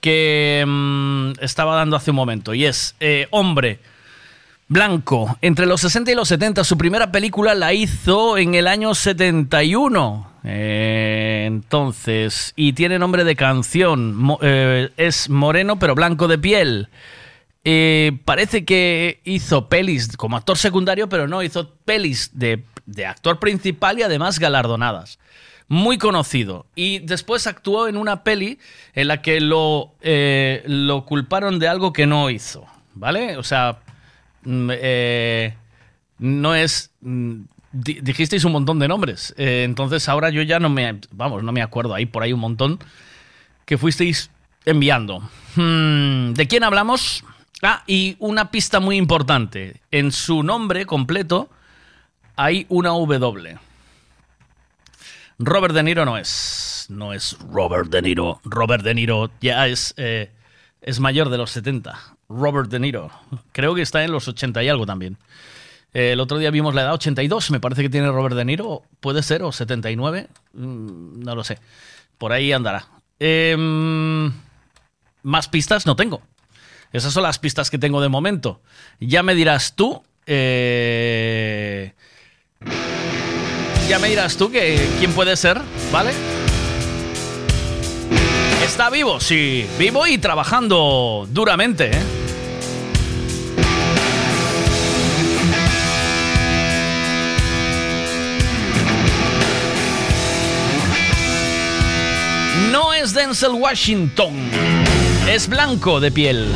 [0.00, 2.54] que mm, estaba dando hace un momento.
[2.54, 3.80] Y es, eh, hombre,
[4.68, 8.94] blanco, entre los 60 y los 70, su primera película la hizo en el año
[8.94, 10.32] 71.
[10.44, 16.88] Eh, entonces, y tiene nombre de canción, eh, es moreno pero blanco de piel.
[17.64, 23.38] Eh, parece que hizo pelis como actor secundario, pero no, hizo pelis de, de actor
[23.38, 25.18] principal y además galardonadas.
[25.68, 26.66] Muy conocido.
[26.74, 28.58] Y después actuó en una peli
[28.94, 32.66] en la que lo, eh, lo culparon de algo que no hizo.
[32.94, 33.36] ¿Vale?
[33.38, 33.78] O sea,
[34.44, 35.54] mm, eh,
[36.18, 36.90] no es...
[37.00, 39.34] mm, di- dijisteis un montón de nombres.
[39.38, 40.98] Eh, entonces ahora yo ya no me...
[41.12, 41.94] Vamos, no me acuerdo.
[41.94, 42.78] Hay por ahí un montón
[43.64, 44.30] que fuisteis
[44.66, 45.20] enviando.
[45.54, 47.24] Hmm, ¿De quién hablamos?
[47.62, 49.80] Ah, y una pista muy importante.
[49.90, 51.48] En su nombre completo
[52.36, 53.56] hay una W.
[55.38, 56.86] Robert De Niro no es.
[56.88, 58.40] No es Robert De Niro.
[58.44, 60.30] Robert De Niro ya es, eh,
[60.80, 61.98] es mayor de los 70.
[62.28, 63.10] Robert De Niro.
[63.52, 65.16] Creo que está en los 80 y algo también.
[65.94, 68.82] Eh, el otro día vimos la edad 82, me parece que tiene Robert De Niro.
[69.00, 70.28] Puede ser, o 79.
[70.54, 71.58] mm, No lo sé.
[72.18, 72.86] Por ahí andará.
[73.20, 74.32] Em,
[75.22, 76.22] más pistas no tengo.
[76.92, 78.60] Esas son las pistas que tengo de momento.
[79.00, 80.02] Ya me dirás tú.
[80.26, 81.92] eh,
[83.88, 85.60] ya me dirás tú que quién puede ser,
[85.92, 86.12] ¿vale?
[88.64, 89.20] ¿Está vivo?
[89.20, 92.02] Sí, vivo y trabajando duramente, ¿eh?
[102.70, 104.32] No es Denzel Washington,
[105.28, 106.54] es blanco de piel.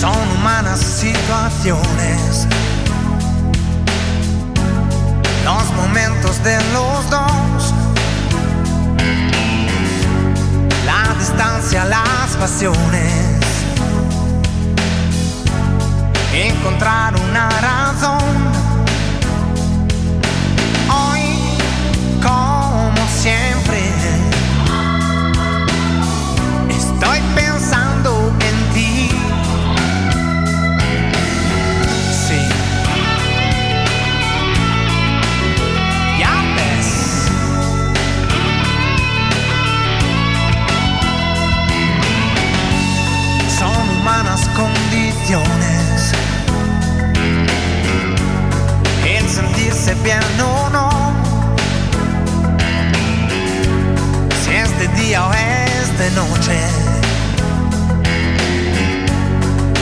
[0.00, 2.46] Son humanas situaciones.
[5.44, 7.74] Los momentos de los dos.
[10.84, 13.37] La distancia, las pasiones.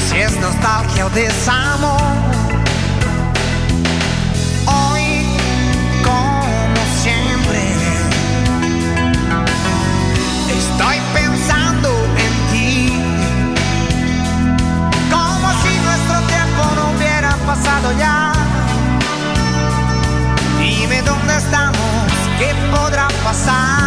[0.08, 2.00] Si es nostalgia o desamor.
[4.66, 5.26] Hoy,
[6.02, 7.60] como siempre,
[10.58, 11.88] estoy pensando
[12.24, 12.92] en ti.
[15.10, 18.32] Como si nuestro tiempo no hubiera pasado ya.
[20.58, 23.85] Dime dónde estamos, qué podrá pasar.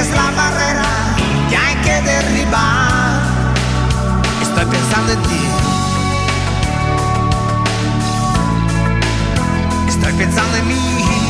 [0.00, 0.84] Es la barrera
[1.48, 3.22] que hay que derribar.
[4.42, 5.42] Estoy pensando en ti.
[9.88, 11.25] Estoy pensando en mí.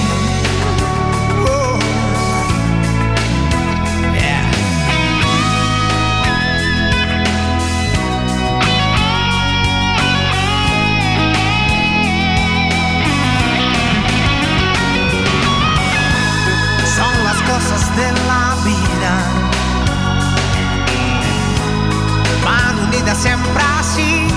[23.19, 24.29] Siempre así.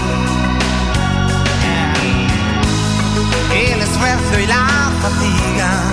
[3.53, 5.88] El esfuerzo y la fatiga.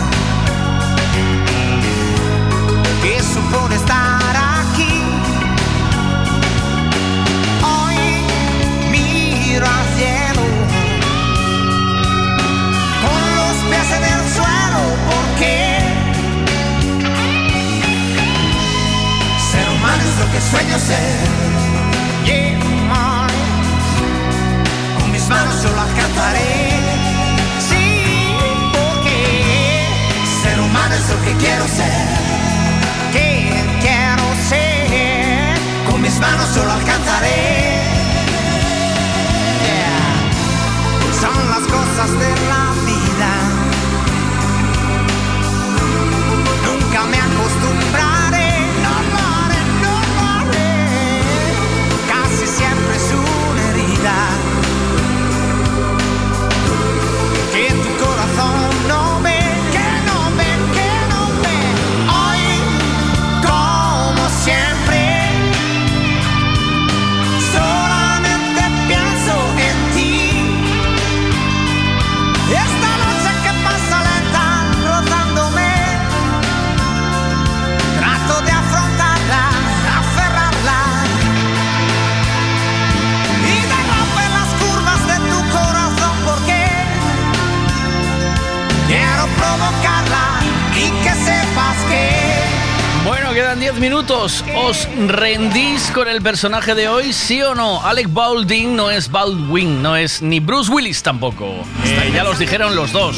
[96.07, 97.12] Con el personaje de hoy?
[97.12, 97.85] ¿Sí o no?
[97.85, 101.65] Alec Baldwin no es Baldwin, no es ni Bruce Willis tampoco.
[101.85, 103.16] Eh, ya los dijeron los dos.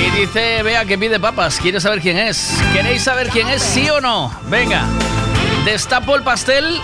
[0.00, 1.58] Y dice, vea que pide papas.
[1.60, 2.58] ¿Quiere saber quién es?
[2.72, 3.62] ¿Queréis saber quién es?
[3.62, 4.32] ¿Sí o no?
[4.48, 4.86] Venga.
[5.66, 6.80] Destapo el pastel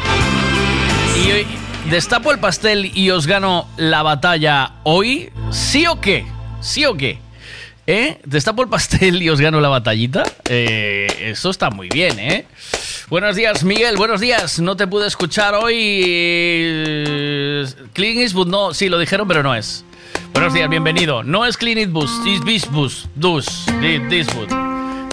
[1.16, 5.32] y destapo el pastel y os gano la batalla hoy.
[5.50, 6.26] ¿Sí o qué?
[6.60, 7.18] ¿Sí o qué?
[7.86, 8.20] ¿Eh?
[8.26, 10.24] ¿Destapo el pastel y os gano la batallita?
[10.50, 12.44] Eh, eso está muy bien, ¿eh?
[13.10, 13.96] Buenos días, Miguel.
[13.96, 14.60] Buenos días.
[14.60, 16.02] No te pude escuchar hoy.
[17.94, 18.74] Clint Eastwood, no.
[18.74, 19.84] Sí, lo dijeron, pero no es.
[20.34, 21.22] Buenos días, bienvenido.
[21.22, 22.92] No es Clint Eastwood, es Eastwood.
[23.14, 24.48] Dus, Eastwood.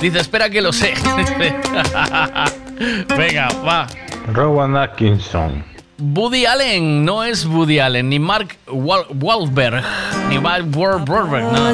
[0.01, 0.93] Dice, espera que lo sé.
[3.17, 3.88] Venga, va.
[4.34, 5.63] Rowan Atkinson.
[5.97, 9.81] Woody Allen no es Woody Allen, ni Mark Wal- Wahlberg,
[10.27, 11.72] ni Mark Wahlberg, no.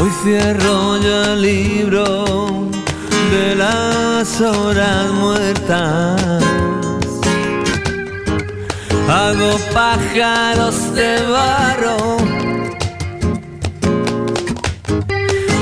[0.00, 2.04] Hoy cierro yo el libro
[3.32, 6.44] de las horas muertas.
[9.08, 11.96] Hago pájaros de barro.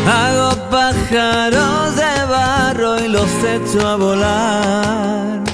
[0.07, 5.45] Hago pájaros de barro y los echo a volar.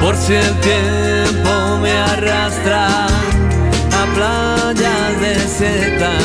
[0.00, 4.49] Por si el tiempo me arrastra a playas
[5.34, 6.24] desiertas.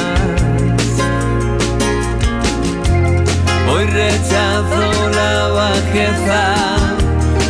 [3.69, 6.55] Hoy rechazo la bajeza,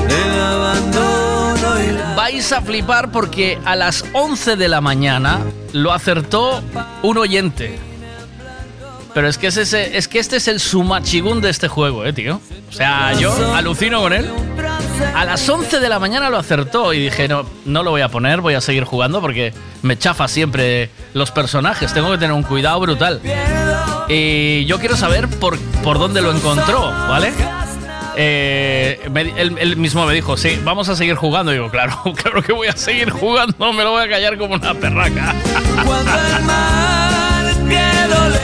[0.09, 2.15] el abandono y la...
[2.15, 5.39] Vais a flipar porque a las 11 de la mañana
[5.73, 6.61] lo acertó
[7.03, 7.77] un oyente.
[9.13, 12.11] Pero es que, es, ese, es que este es el sumachigún de este juego, eh,
[12.11, 12.41] tío.
[12.67, 14.29] O sea, yo alucino con él.
[15.13, 18.09] A las 11 de la mañana lo acertó y dije, no, no lo voy a
[18.09, 21.93] poner, voy a seguir jugando porque me chafa siempre los personajes.
[21.93, 23.21] Tengo que tener un cuidado brutal.
[24.07, 27.33] Y yo quiero saber por, por dónde lo encontró, ¿vale?
[28.17, 28.99] Eh,
[29.35, 31.51] él mismo me dijo, sí, vamos a seguir jugando.
[31.51, 34.55] Y digo, claro, claro que voy a seguir jugando, me lo voy a callar como
[34.55, 35.33] una perraca.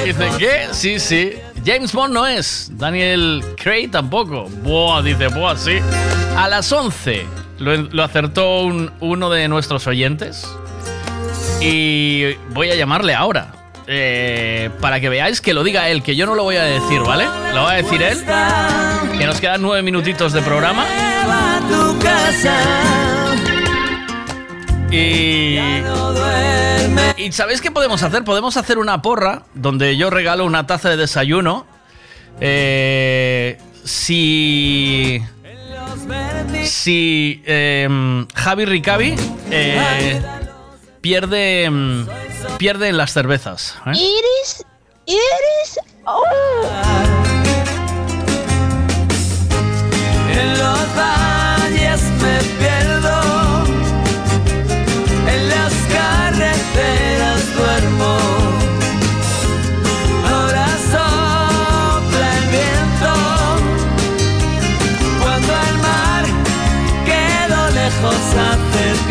[0.05, 0.67] Dice, ¿qué?
[0.71, 1.33] Sí, sí.
[1.65, 2.71] James Bond no es.
[2.73, 4.49] Daniel Craig tampoco.
[4.63, 5.77] Buah, dice, buah, sí.
[6.37, 7.25] A las 11
[7.59, 10.47] lo, lo acertó un- uno de nuestros oyentes.
[11.61, 13.53] Y voy a llamarle ahora.
[13.93, 17.01] eh, para que veáis que lo diga él, que yo no lo voy a decir,
[17.01, 17.25] ¿vale?
[17.53, 18.23] Lo va a decir él.
[19.17, 20.85] Que nos quedan nueve minutitos de programa.
[24.91, 25.57] Y,
[27.17, 28.23] y ¿sabéis qué podemos hacer?
[28.25, 31.65] Podemos hacer una porra donde yo regalo una taza de desayuno.
[32.39, 35.23] Eh, si.
[36.63, 39.15] Si em, Javi Ricavi
[39.49, 40.21] eh,
[40.99, 42.05] pierde, em,
[42.57, 43.75] pierde en las cervezas.
[43.85, 43.91] ¿eh?
[43.93, 44.65] Iris,
[45.05, 46.23] Iris, oh.
[50.29, 50.79] En los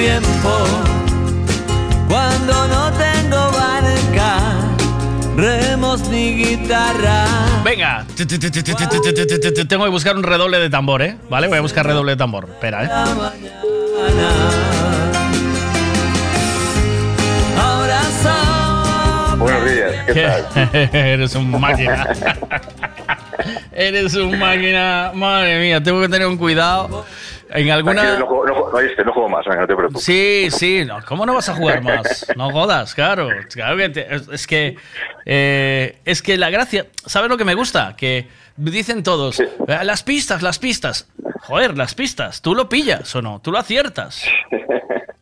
[0.01, 0.53] tiempo.
[2.09, 4.39] Cuando no tengo barca,
[5.37, 7.27] remos ni guitarra.
[7.63, 8.07] Venga,
[9.69, 11.19] tengo que buscar un redoble de tambor, ¿eh?
[11.29, 12.49] Vale, voy a buscar redoble de tambor.
[12.51, 12.89] Espera, ¿eh?
[19.37, 20.91] Buenos días, ¿qué tal?
[20.95, 22.09] Eres un máquina.
[23.73, 25.13] Eres un máquina.
[25.15, 27.05] Madre mía, tengo que tener un cuidado
[27.53, 28.19] en alguna.
[28.19, 30.03] no, no, no, oíste, no juego más, no te preocupes.
[30.05, 32.27] Sí, sí, no, ¿cómo no vas a jugar más?
[32.37, 33.29] No jodas, claro.
[33.53, 34.77] Claro que te- es, es que
[35.27, 37.95] eh, es que la gracia, ¿sabes lo que me gusta?
[37.97, 39.49] Que dicen todos, "Eh,
[39.83, 41.09] las pistas, las pistas.
[41.43, 43.41] Joder, las pistas, ¿tú lo pillas o no?
[43.41, 44.25] ¿Tú lo aciertas?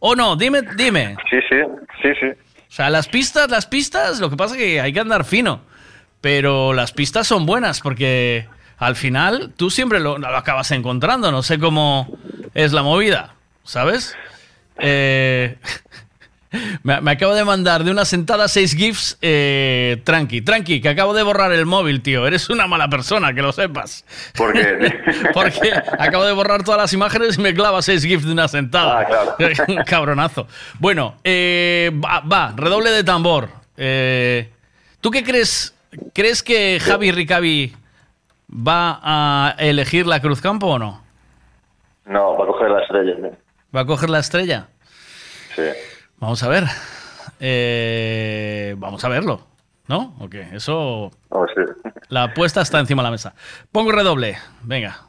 [0.00, 0.36] ¿O no?
[0.36, 1.16] Dime, dime.
[1.30, 1.56] Sí, sí,
[2.02, 2.26] sí, sí.
[2.26, 5.62] O sea, las pistas, las pistas, lo que pasa es que hay que andar fino.
[6.20, 8.46] Pero las pistas son buenas porque
[8.78, 11.30] al final tú siempre lo, lo acabas encontrando.
[11.32, 12.16] No sé cómo
[12.54, 13.34] es la movida,
[13.64, 14.16] ¿sabes?
[14.78, 15.56] Eh,
[16.82, 19.18] me, me acabo de mandar de una sentada seis GIFs.
[19.20, 22.26] eh, tranqui, tranqui, que acabo de borrar el móvil, tío.
[22.26, 24.04] Eres una mala persona, que lo sepas.
[24.34, 25.00] ¿Por qué?
[25.34, 29.36] Porque acabo de borrar todas las imágenes y me clava seis GIFs de una sentada.
[29.68, 30.46] Un cabronazo.
[30.78, 33.50] Bueno, eh, va, va, redoble de tambor.
[33.76, 34.50] Eh,
[35.00, 35.74] ¿Tú qué crees?
[36.14, 37.72] ¿Crees que Javi Ricavi
[38.50, 41.02] va a elegir la Cruz Campo o no?
[42.06, 43.14] No, va a coger la estrella.
[43.18, 43.30] ¿no?
[43.74, 44.68] ¿Va a coger la estrella?
[45.54, 45.62] Sí.
[46.18, 46.64] Vamos a ver.
[47.40, 49.42] eh, vamos a verlo,
[49.86, 50.14] ¿no?
[50.20, 51.10] Ok, eso...
[51.28, 51.90] Oh, sí.
[52.08, 53.34] La apuesta está encima de la mesa.
[53.70, 55.07] Pongo redoble, venga.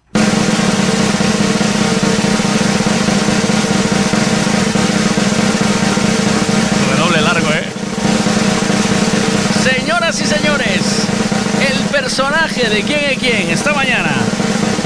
[12.19, 14.09] Personaje de quién es quién esta mañana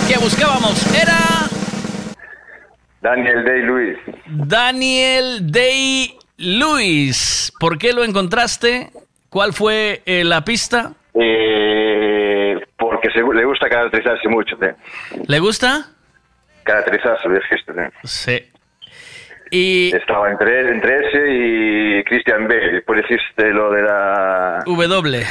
[0.07, 1.17] que buscábamos era
[3.01, 3.97] Daniel Day-Lewis.
[4.27, 7.51] Daniel Day Lewis.
[7.59, 8.91] ¿Por qué lo encontraste?
[9.29, 10.93] ¿Cuál fue eh, la pista?
[11.15, 14.75] Eh, porque se- le gusta caracterizarse mucho, tío.
[15.25, 15.87] ¿Le gusta?
[16.63, 17.27] Caracterizarse,
[17.73, 17.89] tío.
[18.03, 18.43] Sí.
[19.49, 22.73] Y Estaba entre, entre ese y Christian Bale.
[22.73, 24.59] Después dijiste lo de la...
[24.67, 25.25] W.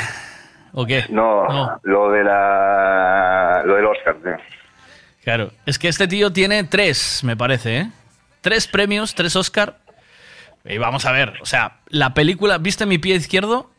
[0.72, 1.04] ¿O qué?
[1.10, 1.80] No, No.
[1.82, 3.62] lo de la...
[3.64, 4.36] Lo del Oscar, tío.
[5.24, 5.50] Claro.
[5.66, 7.90] Es que este tío tiene tres, me parece, ¿eh?
[8.40, 9.76] Tres premios, tres Oscar.
[10.64, 13.70] Y vamos a ver, o sea, la película, ¿viste mi pie izquierdo?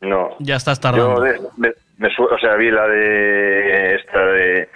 [0.00, 0.30] No.
[0.38, 1.20] Ya estás Yo tardando.
[1.20, 3.94] de- me, me su- o sea, vi la de...
[3.96, 4.68] Esta de...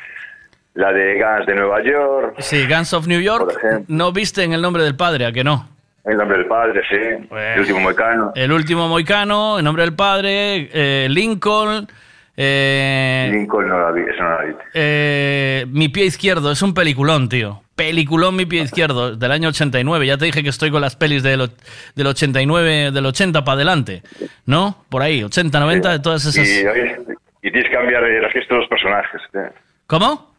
[0.75, 2.37] La de Guns de Nueva York.
[2.39, 3.53] Sí, Guns of New York.
[3.89, 5.27] ¿No viste en el nombre del padre?
[5.27, 5.69] ¿A que no?
[6.09, 6.97] El nombre del padre, sí.
[7.31, 8.33] El último moicano.
[8.35, 11.87] El último Moicano, en nombre del padre, eh, Lincoln.
[12.37, 14.55] eh, Lincoln no la vi, eso no la vi.
[14.75, 17.63] eh, mi pie izquierdo, es un peliculón, tío.
[17.75, 20.07] Peliculón Mi pie izquierdo, del año 89.
[20.07, 21.51] Ya te dije que estoy con las pelis del,
[21.95, 24.03] del 89, del 80 para adelante.
[24.47, 24.85] ¿No?
[24.89, 26.45] Por ahí, 80, 90, de todas esas.
[26.49, 26.61] Y,
[27.47, 29.21] y tienes que cambiar el registro de los personajes.
[29.87, 30.35] ¿Cómo?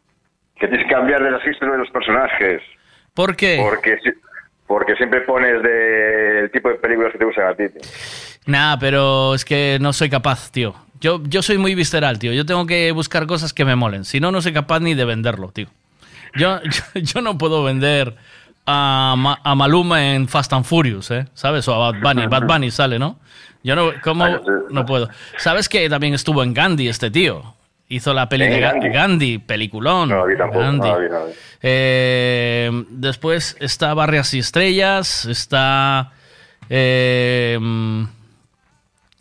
[0.60, 2.62] Que tienes que cambiar el registro de los personajes.
[3.14, 3.58] ¿Por qué?
[3.62, 4.12] Porque, si-
[4.70, 7.64] porque siempre pones de- el tipo de películas que te gustan a ti.
[7.70, 7.82] tío.
[8.46, 10.74] Nah, pero es que no soy capaz, tío.
[11.02, 12.32] Yo, yo soy muy visceral, tío.
[12.34, 14.06] Yo tengo que buscar cosas que me molen.
[14.06, 15.68] Si no, no soy capaz ni de venderlo, tío.
[16.36, 16.62] Yo,
[16.96, 18.16] yo, yo no puedo vender
[18.66, 21.26] a, Ma- a Maluma en Fast and Furious, ¿eh?
[21.34, 21.68] ¿Sabes?
[21.68, 22.28] O a Bad Bunny.
[22.28, 23.18] Bad Bunny sale, ¿no?
[23.64, 24.26] Yo no, ¿cómo?
[24.70, 25.10] No puedo.
[25.38, 27.56] ¿Sabes que también estuvo en Gandhi este tío?
[27.90, 28.90] Hizo la peli ¿En de Ga- Gandhi?
[28.90, 30.10] Gandhi, peliculón.
[30.10, 30.60] No la vi tampoco.
[30.60, 30.88] Gandhi.
[30.90, 31.26] No no.
[31.62, 36.12] Eh, después está Barrias y Estrellas, está...
[36.70, 37.58] eh,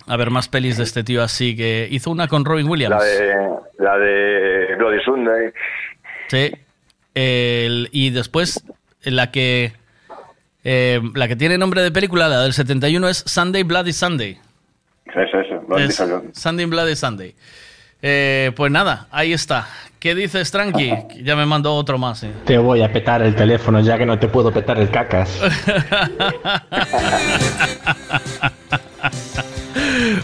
[0.06, 2.96] a ver, más pelis de este tío así que hizo una con Robin Williams.
[2.96, 3.34] La de,
[3.78, 5.52] la de Bloody Sunday.
[6.28, 6.52] Sí.
[7.14, 8.62] El- y después
[9.02, 9.72] la que
[10.64, 14.38] eh, la que tiene nombre de película, la del 71 es Sunday Bloody Sunday.
[15.06, 15.60] Eso, eso.
[15.66, 16.30] Bloody Es Sunday.
[16.32, 17.34] Sunday Bloody Sunday.
[18.02, 19.66] Eh, pues nada, ahí está.
[19.98, 20.92] ¿Qué dices, Tranqui?
[21.24, 22.22] Ya me mandó otro más.
[22.22, 22.30] eh.
[22.44, 25.30] Te voy a petar el teléfono ya que no te puedo petar el cacas.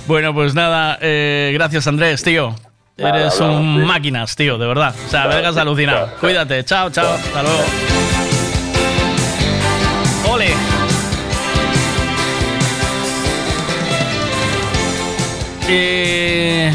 [0.07, 2.55] bueno, pues nada, eh, gracias Andrés, tío.
[2.97, 3.87] Nada, Eres un sí.
[3.87, 4.95] máquinas, tío, de verdad.
[5.07, 6.11] O sea, me dejas alucinado.
[6.21, 7.59] Cuídate, chao, chao, hasta luego.
[10.31, 10.51] Ole.
[15.69, 16.73] Eh,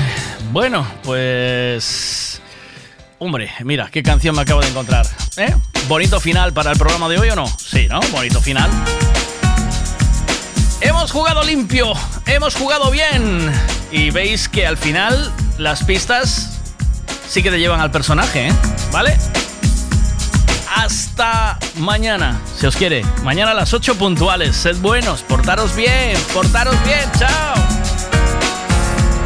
[0.52, 2.42] bueno, pues...
[3.20, 5.06] Hombre, mira, qué canción me acabo de encontrar.
[5.38, 5.54] ¿Eh?
[5.88, 7.48] ¿Bonito final para el programa de hoy o no?
[7.48, 8.00] Sí, ¿no?
[8.12, 8.70] Bonito final.
[10.82, 11.94] Hemos jugado limpio,
[12.26, 13.52] hemos jugado bien.
[13.92, 16.60] Y veis que al final las pistas
[17.28, 18.54] sí que te llevan al personaje, ¿eh?
[18.92, 19.18] ¿Vale?
[20.74, 23.04] Hasta mañana, si os quiere.
[23.24, 24.56] Mañana a las 8 puntuales.
[24.56, 27.12] Sed buenos, portaros bien, portaros bien.
[27.18, 27.99] Chao.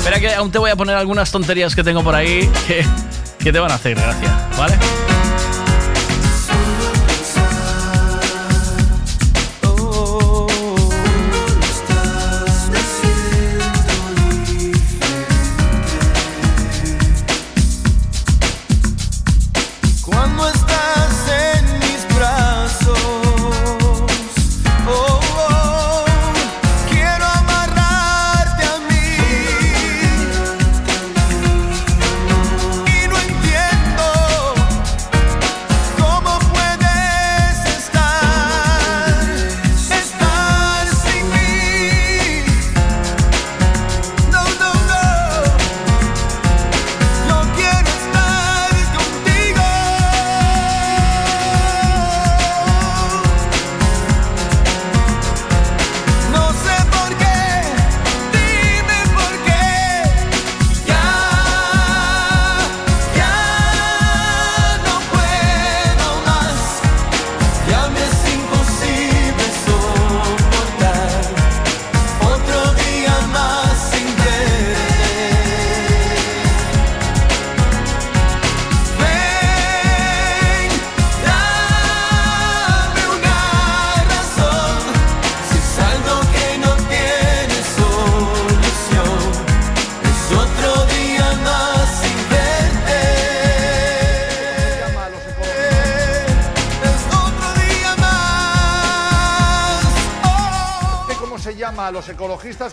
[0.03, 2.85] Espera que aún te voy a poner algunas tonterías que tengo por ahí que,
[3.39, 4.75] que te van a hacer gracia, ¿vale?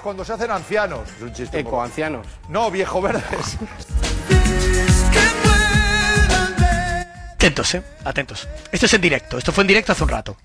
[0.02, 1.08] Cuando se hacen ancianos.
[1.16, 1.60] Es un chiste.
[1.60, 2.26] Ecoancianos.
[2.48, 3.58] No, viejo verdes.
[7.34, 7.82] Atentos, eh.
[8.04, 8.48] Atentos.
[8.70, 9.38] Esto es en directo.
[9.38, 10.36] Esto fue en directo hace un rato.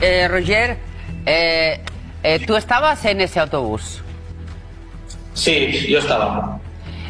[0.00, 0.78] Eh, Roger,
[1.26, 1.80] eh,
[2.22, 4.02] eh, ¿tú estabas en ese autobús?
[5.34, 6.60] Sí, yo estaba.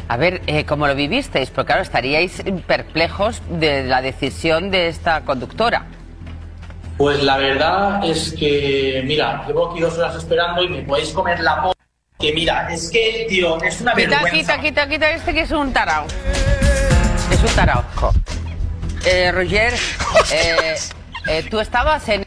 [0.07, 1.49] A ver, eh, ¿cómo lo vivisteis?
[1.49, 5.85] Porque claro, estaríais perplejos de la decisión de esta conductora.
[7.01, 11.39] Pues la verdad es que, mira, llevo aquí dos horas esperando y me podéis comer
[11.39, 11.73] la po...
[12.19, 14.59] Que mira, es que, tío, es una Quita, vergüenza.
[14.59, 16.05] quita, quita, quita este que es un tarao.
[17.31, 17.83] Es un tarao.
[19.03, 19.73] Eh, Roger,
[20.31, 20.75] eh,
[21.27, 22.23] eh, ¿tú estabas en...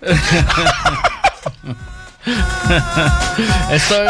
[3.70, 4.08] Estoy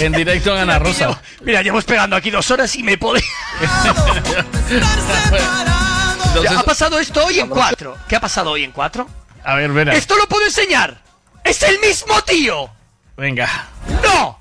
[0.00, 1.16] en directo en Ana Rosa.
[1.42, 3.24] Mira, llevo esperando aquí dos horas y me podéis.
[6.40, 7.96] Entonces- ha pasado esto hoy en cuatro.
[8.08, 9.06] ¿Qué ha pasado hoy en cuatro?
[9.44, 9.96] A ver, verás.
[9.96, 11.00] Esto lo puedo enseñar.
[11.44, 12.68] ¡Es el mismo tío!
[13.16, 13.48] Venga.
[14.02, 14.38] ¡No!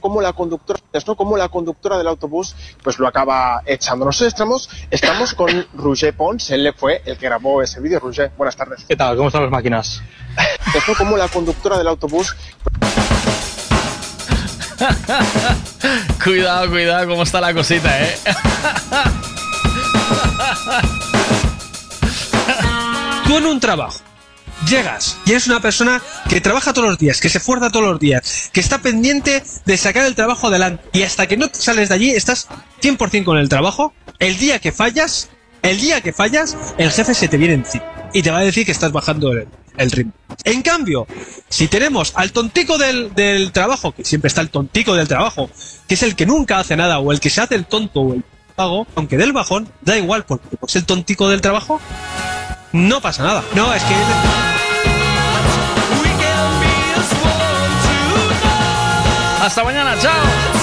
[0.00, 1.14] Como la conductora, ¿no?
[1.14, 4.06] Como la conductora del autobús, pues lo acaba echando.
[4.06, 8.00] Nosotros estamos, estamos con Roger Pons, él fue el que grabó ese vídeo.
[8.00, 8.82] Roger, buenas tardes.
[8.88, 9.14] ¿Qué tal?
[9.16, 10.00] ¿Cómo están las máquinas?
[10.74, 12.34] Esto como la conductora del autobús,
[16.24, 18.18] cuidado, cuidado, cómo está la cosita, eh.
[23.26, 24.00] Tú en un trabajo
[24.68, 28.00] llegas y eres una persona que trabaja todos los días, que se esfuerza todos los
[28.00, 31.94] días, que está pendiente de sacar el trabajo adelante y hasta que no sales de
[31.94, 32.48] allí estás
[32.82, 33.94] 100% con el trabajo.
[34.18, 35.30] El día que fallas,
[35.62, 38.66] el día que fallas, el jefe se te viene encima y te va a decir
[38.66, 40.12] que estás bajando el, ritmo.
[40.44, 41.06] En cambio,
[41.48, 45.48] si tenemos al tontico del, del trabajo, que siempre está el tontico del trabajo,
[45.88, 48.14] que es el que nunca hace nada o el que se hace el tonto o
[48.14, 48.24] el
[48.60, 51.80] pago, aunque del bajón, da igual porque pues el tontico del trabajo
[52.72, 53.42] no pasa nada.
[53.54, 53.94] No, es que
[59.42, 60.60] Hasta mañana, chao.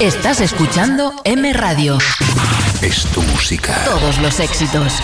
[0.00, 1.98] Estás escuchando M Radio.
[2.80, 3.84] Es tu música.
[3.84, 4.94] Todos los éxitos.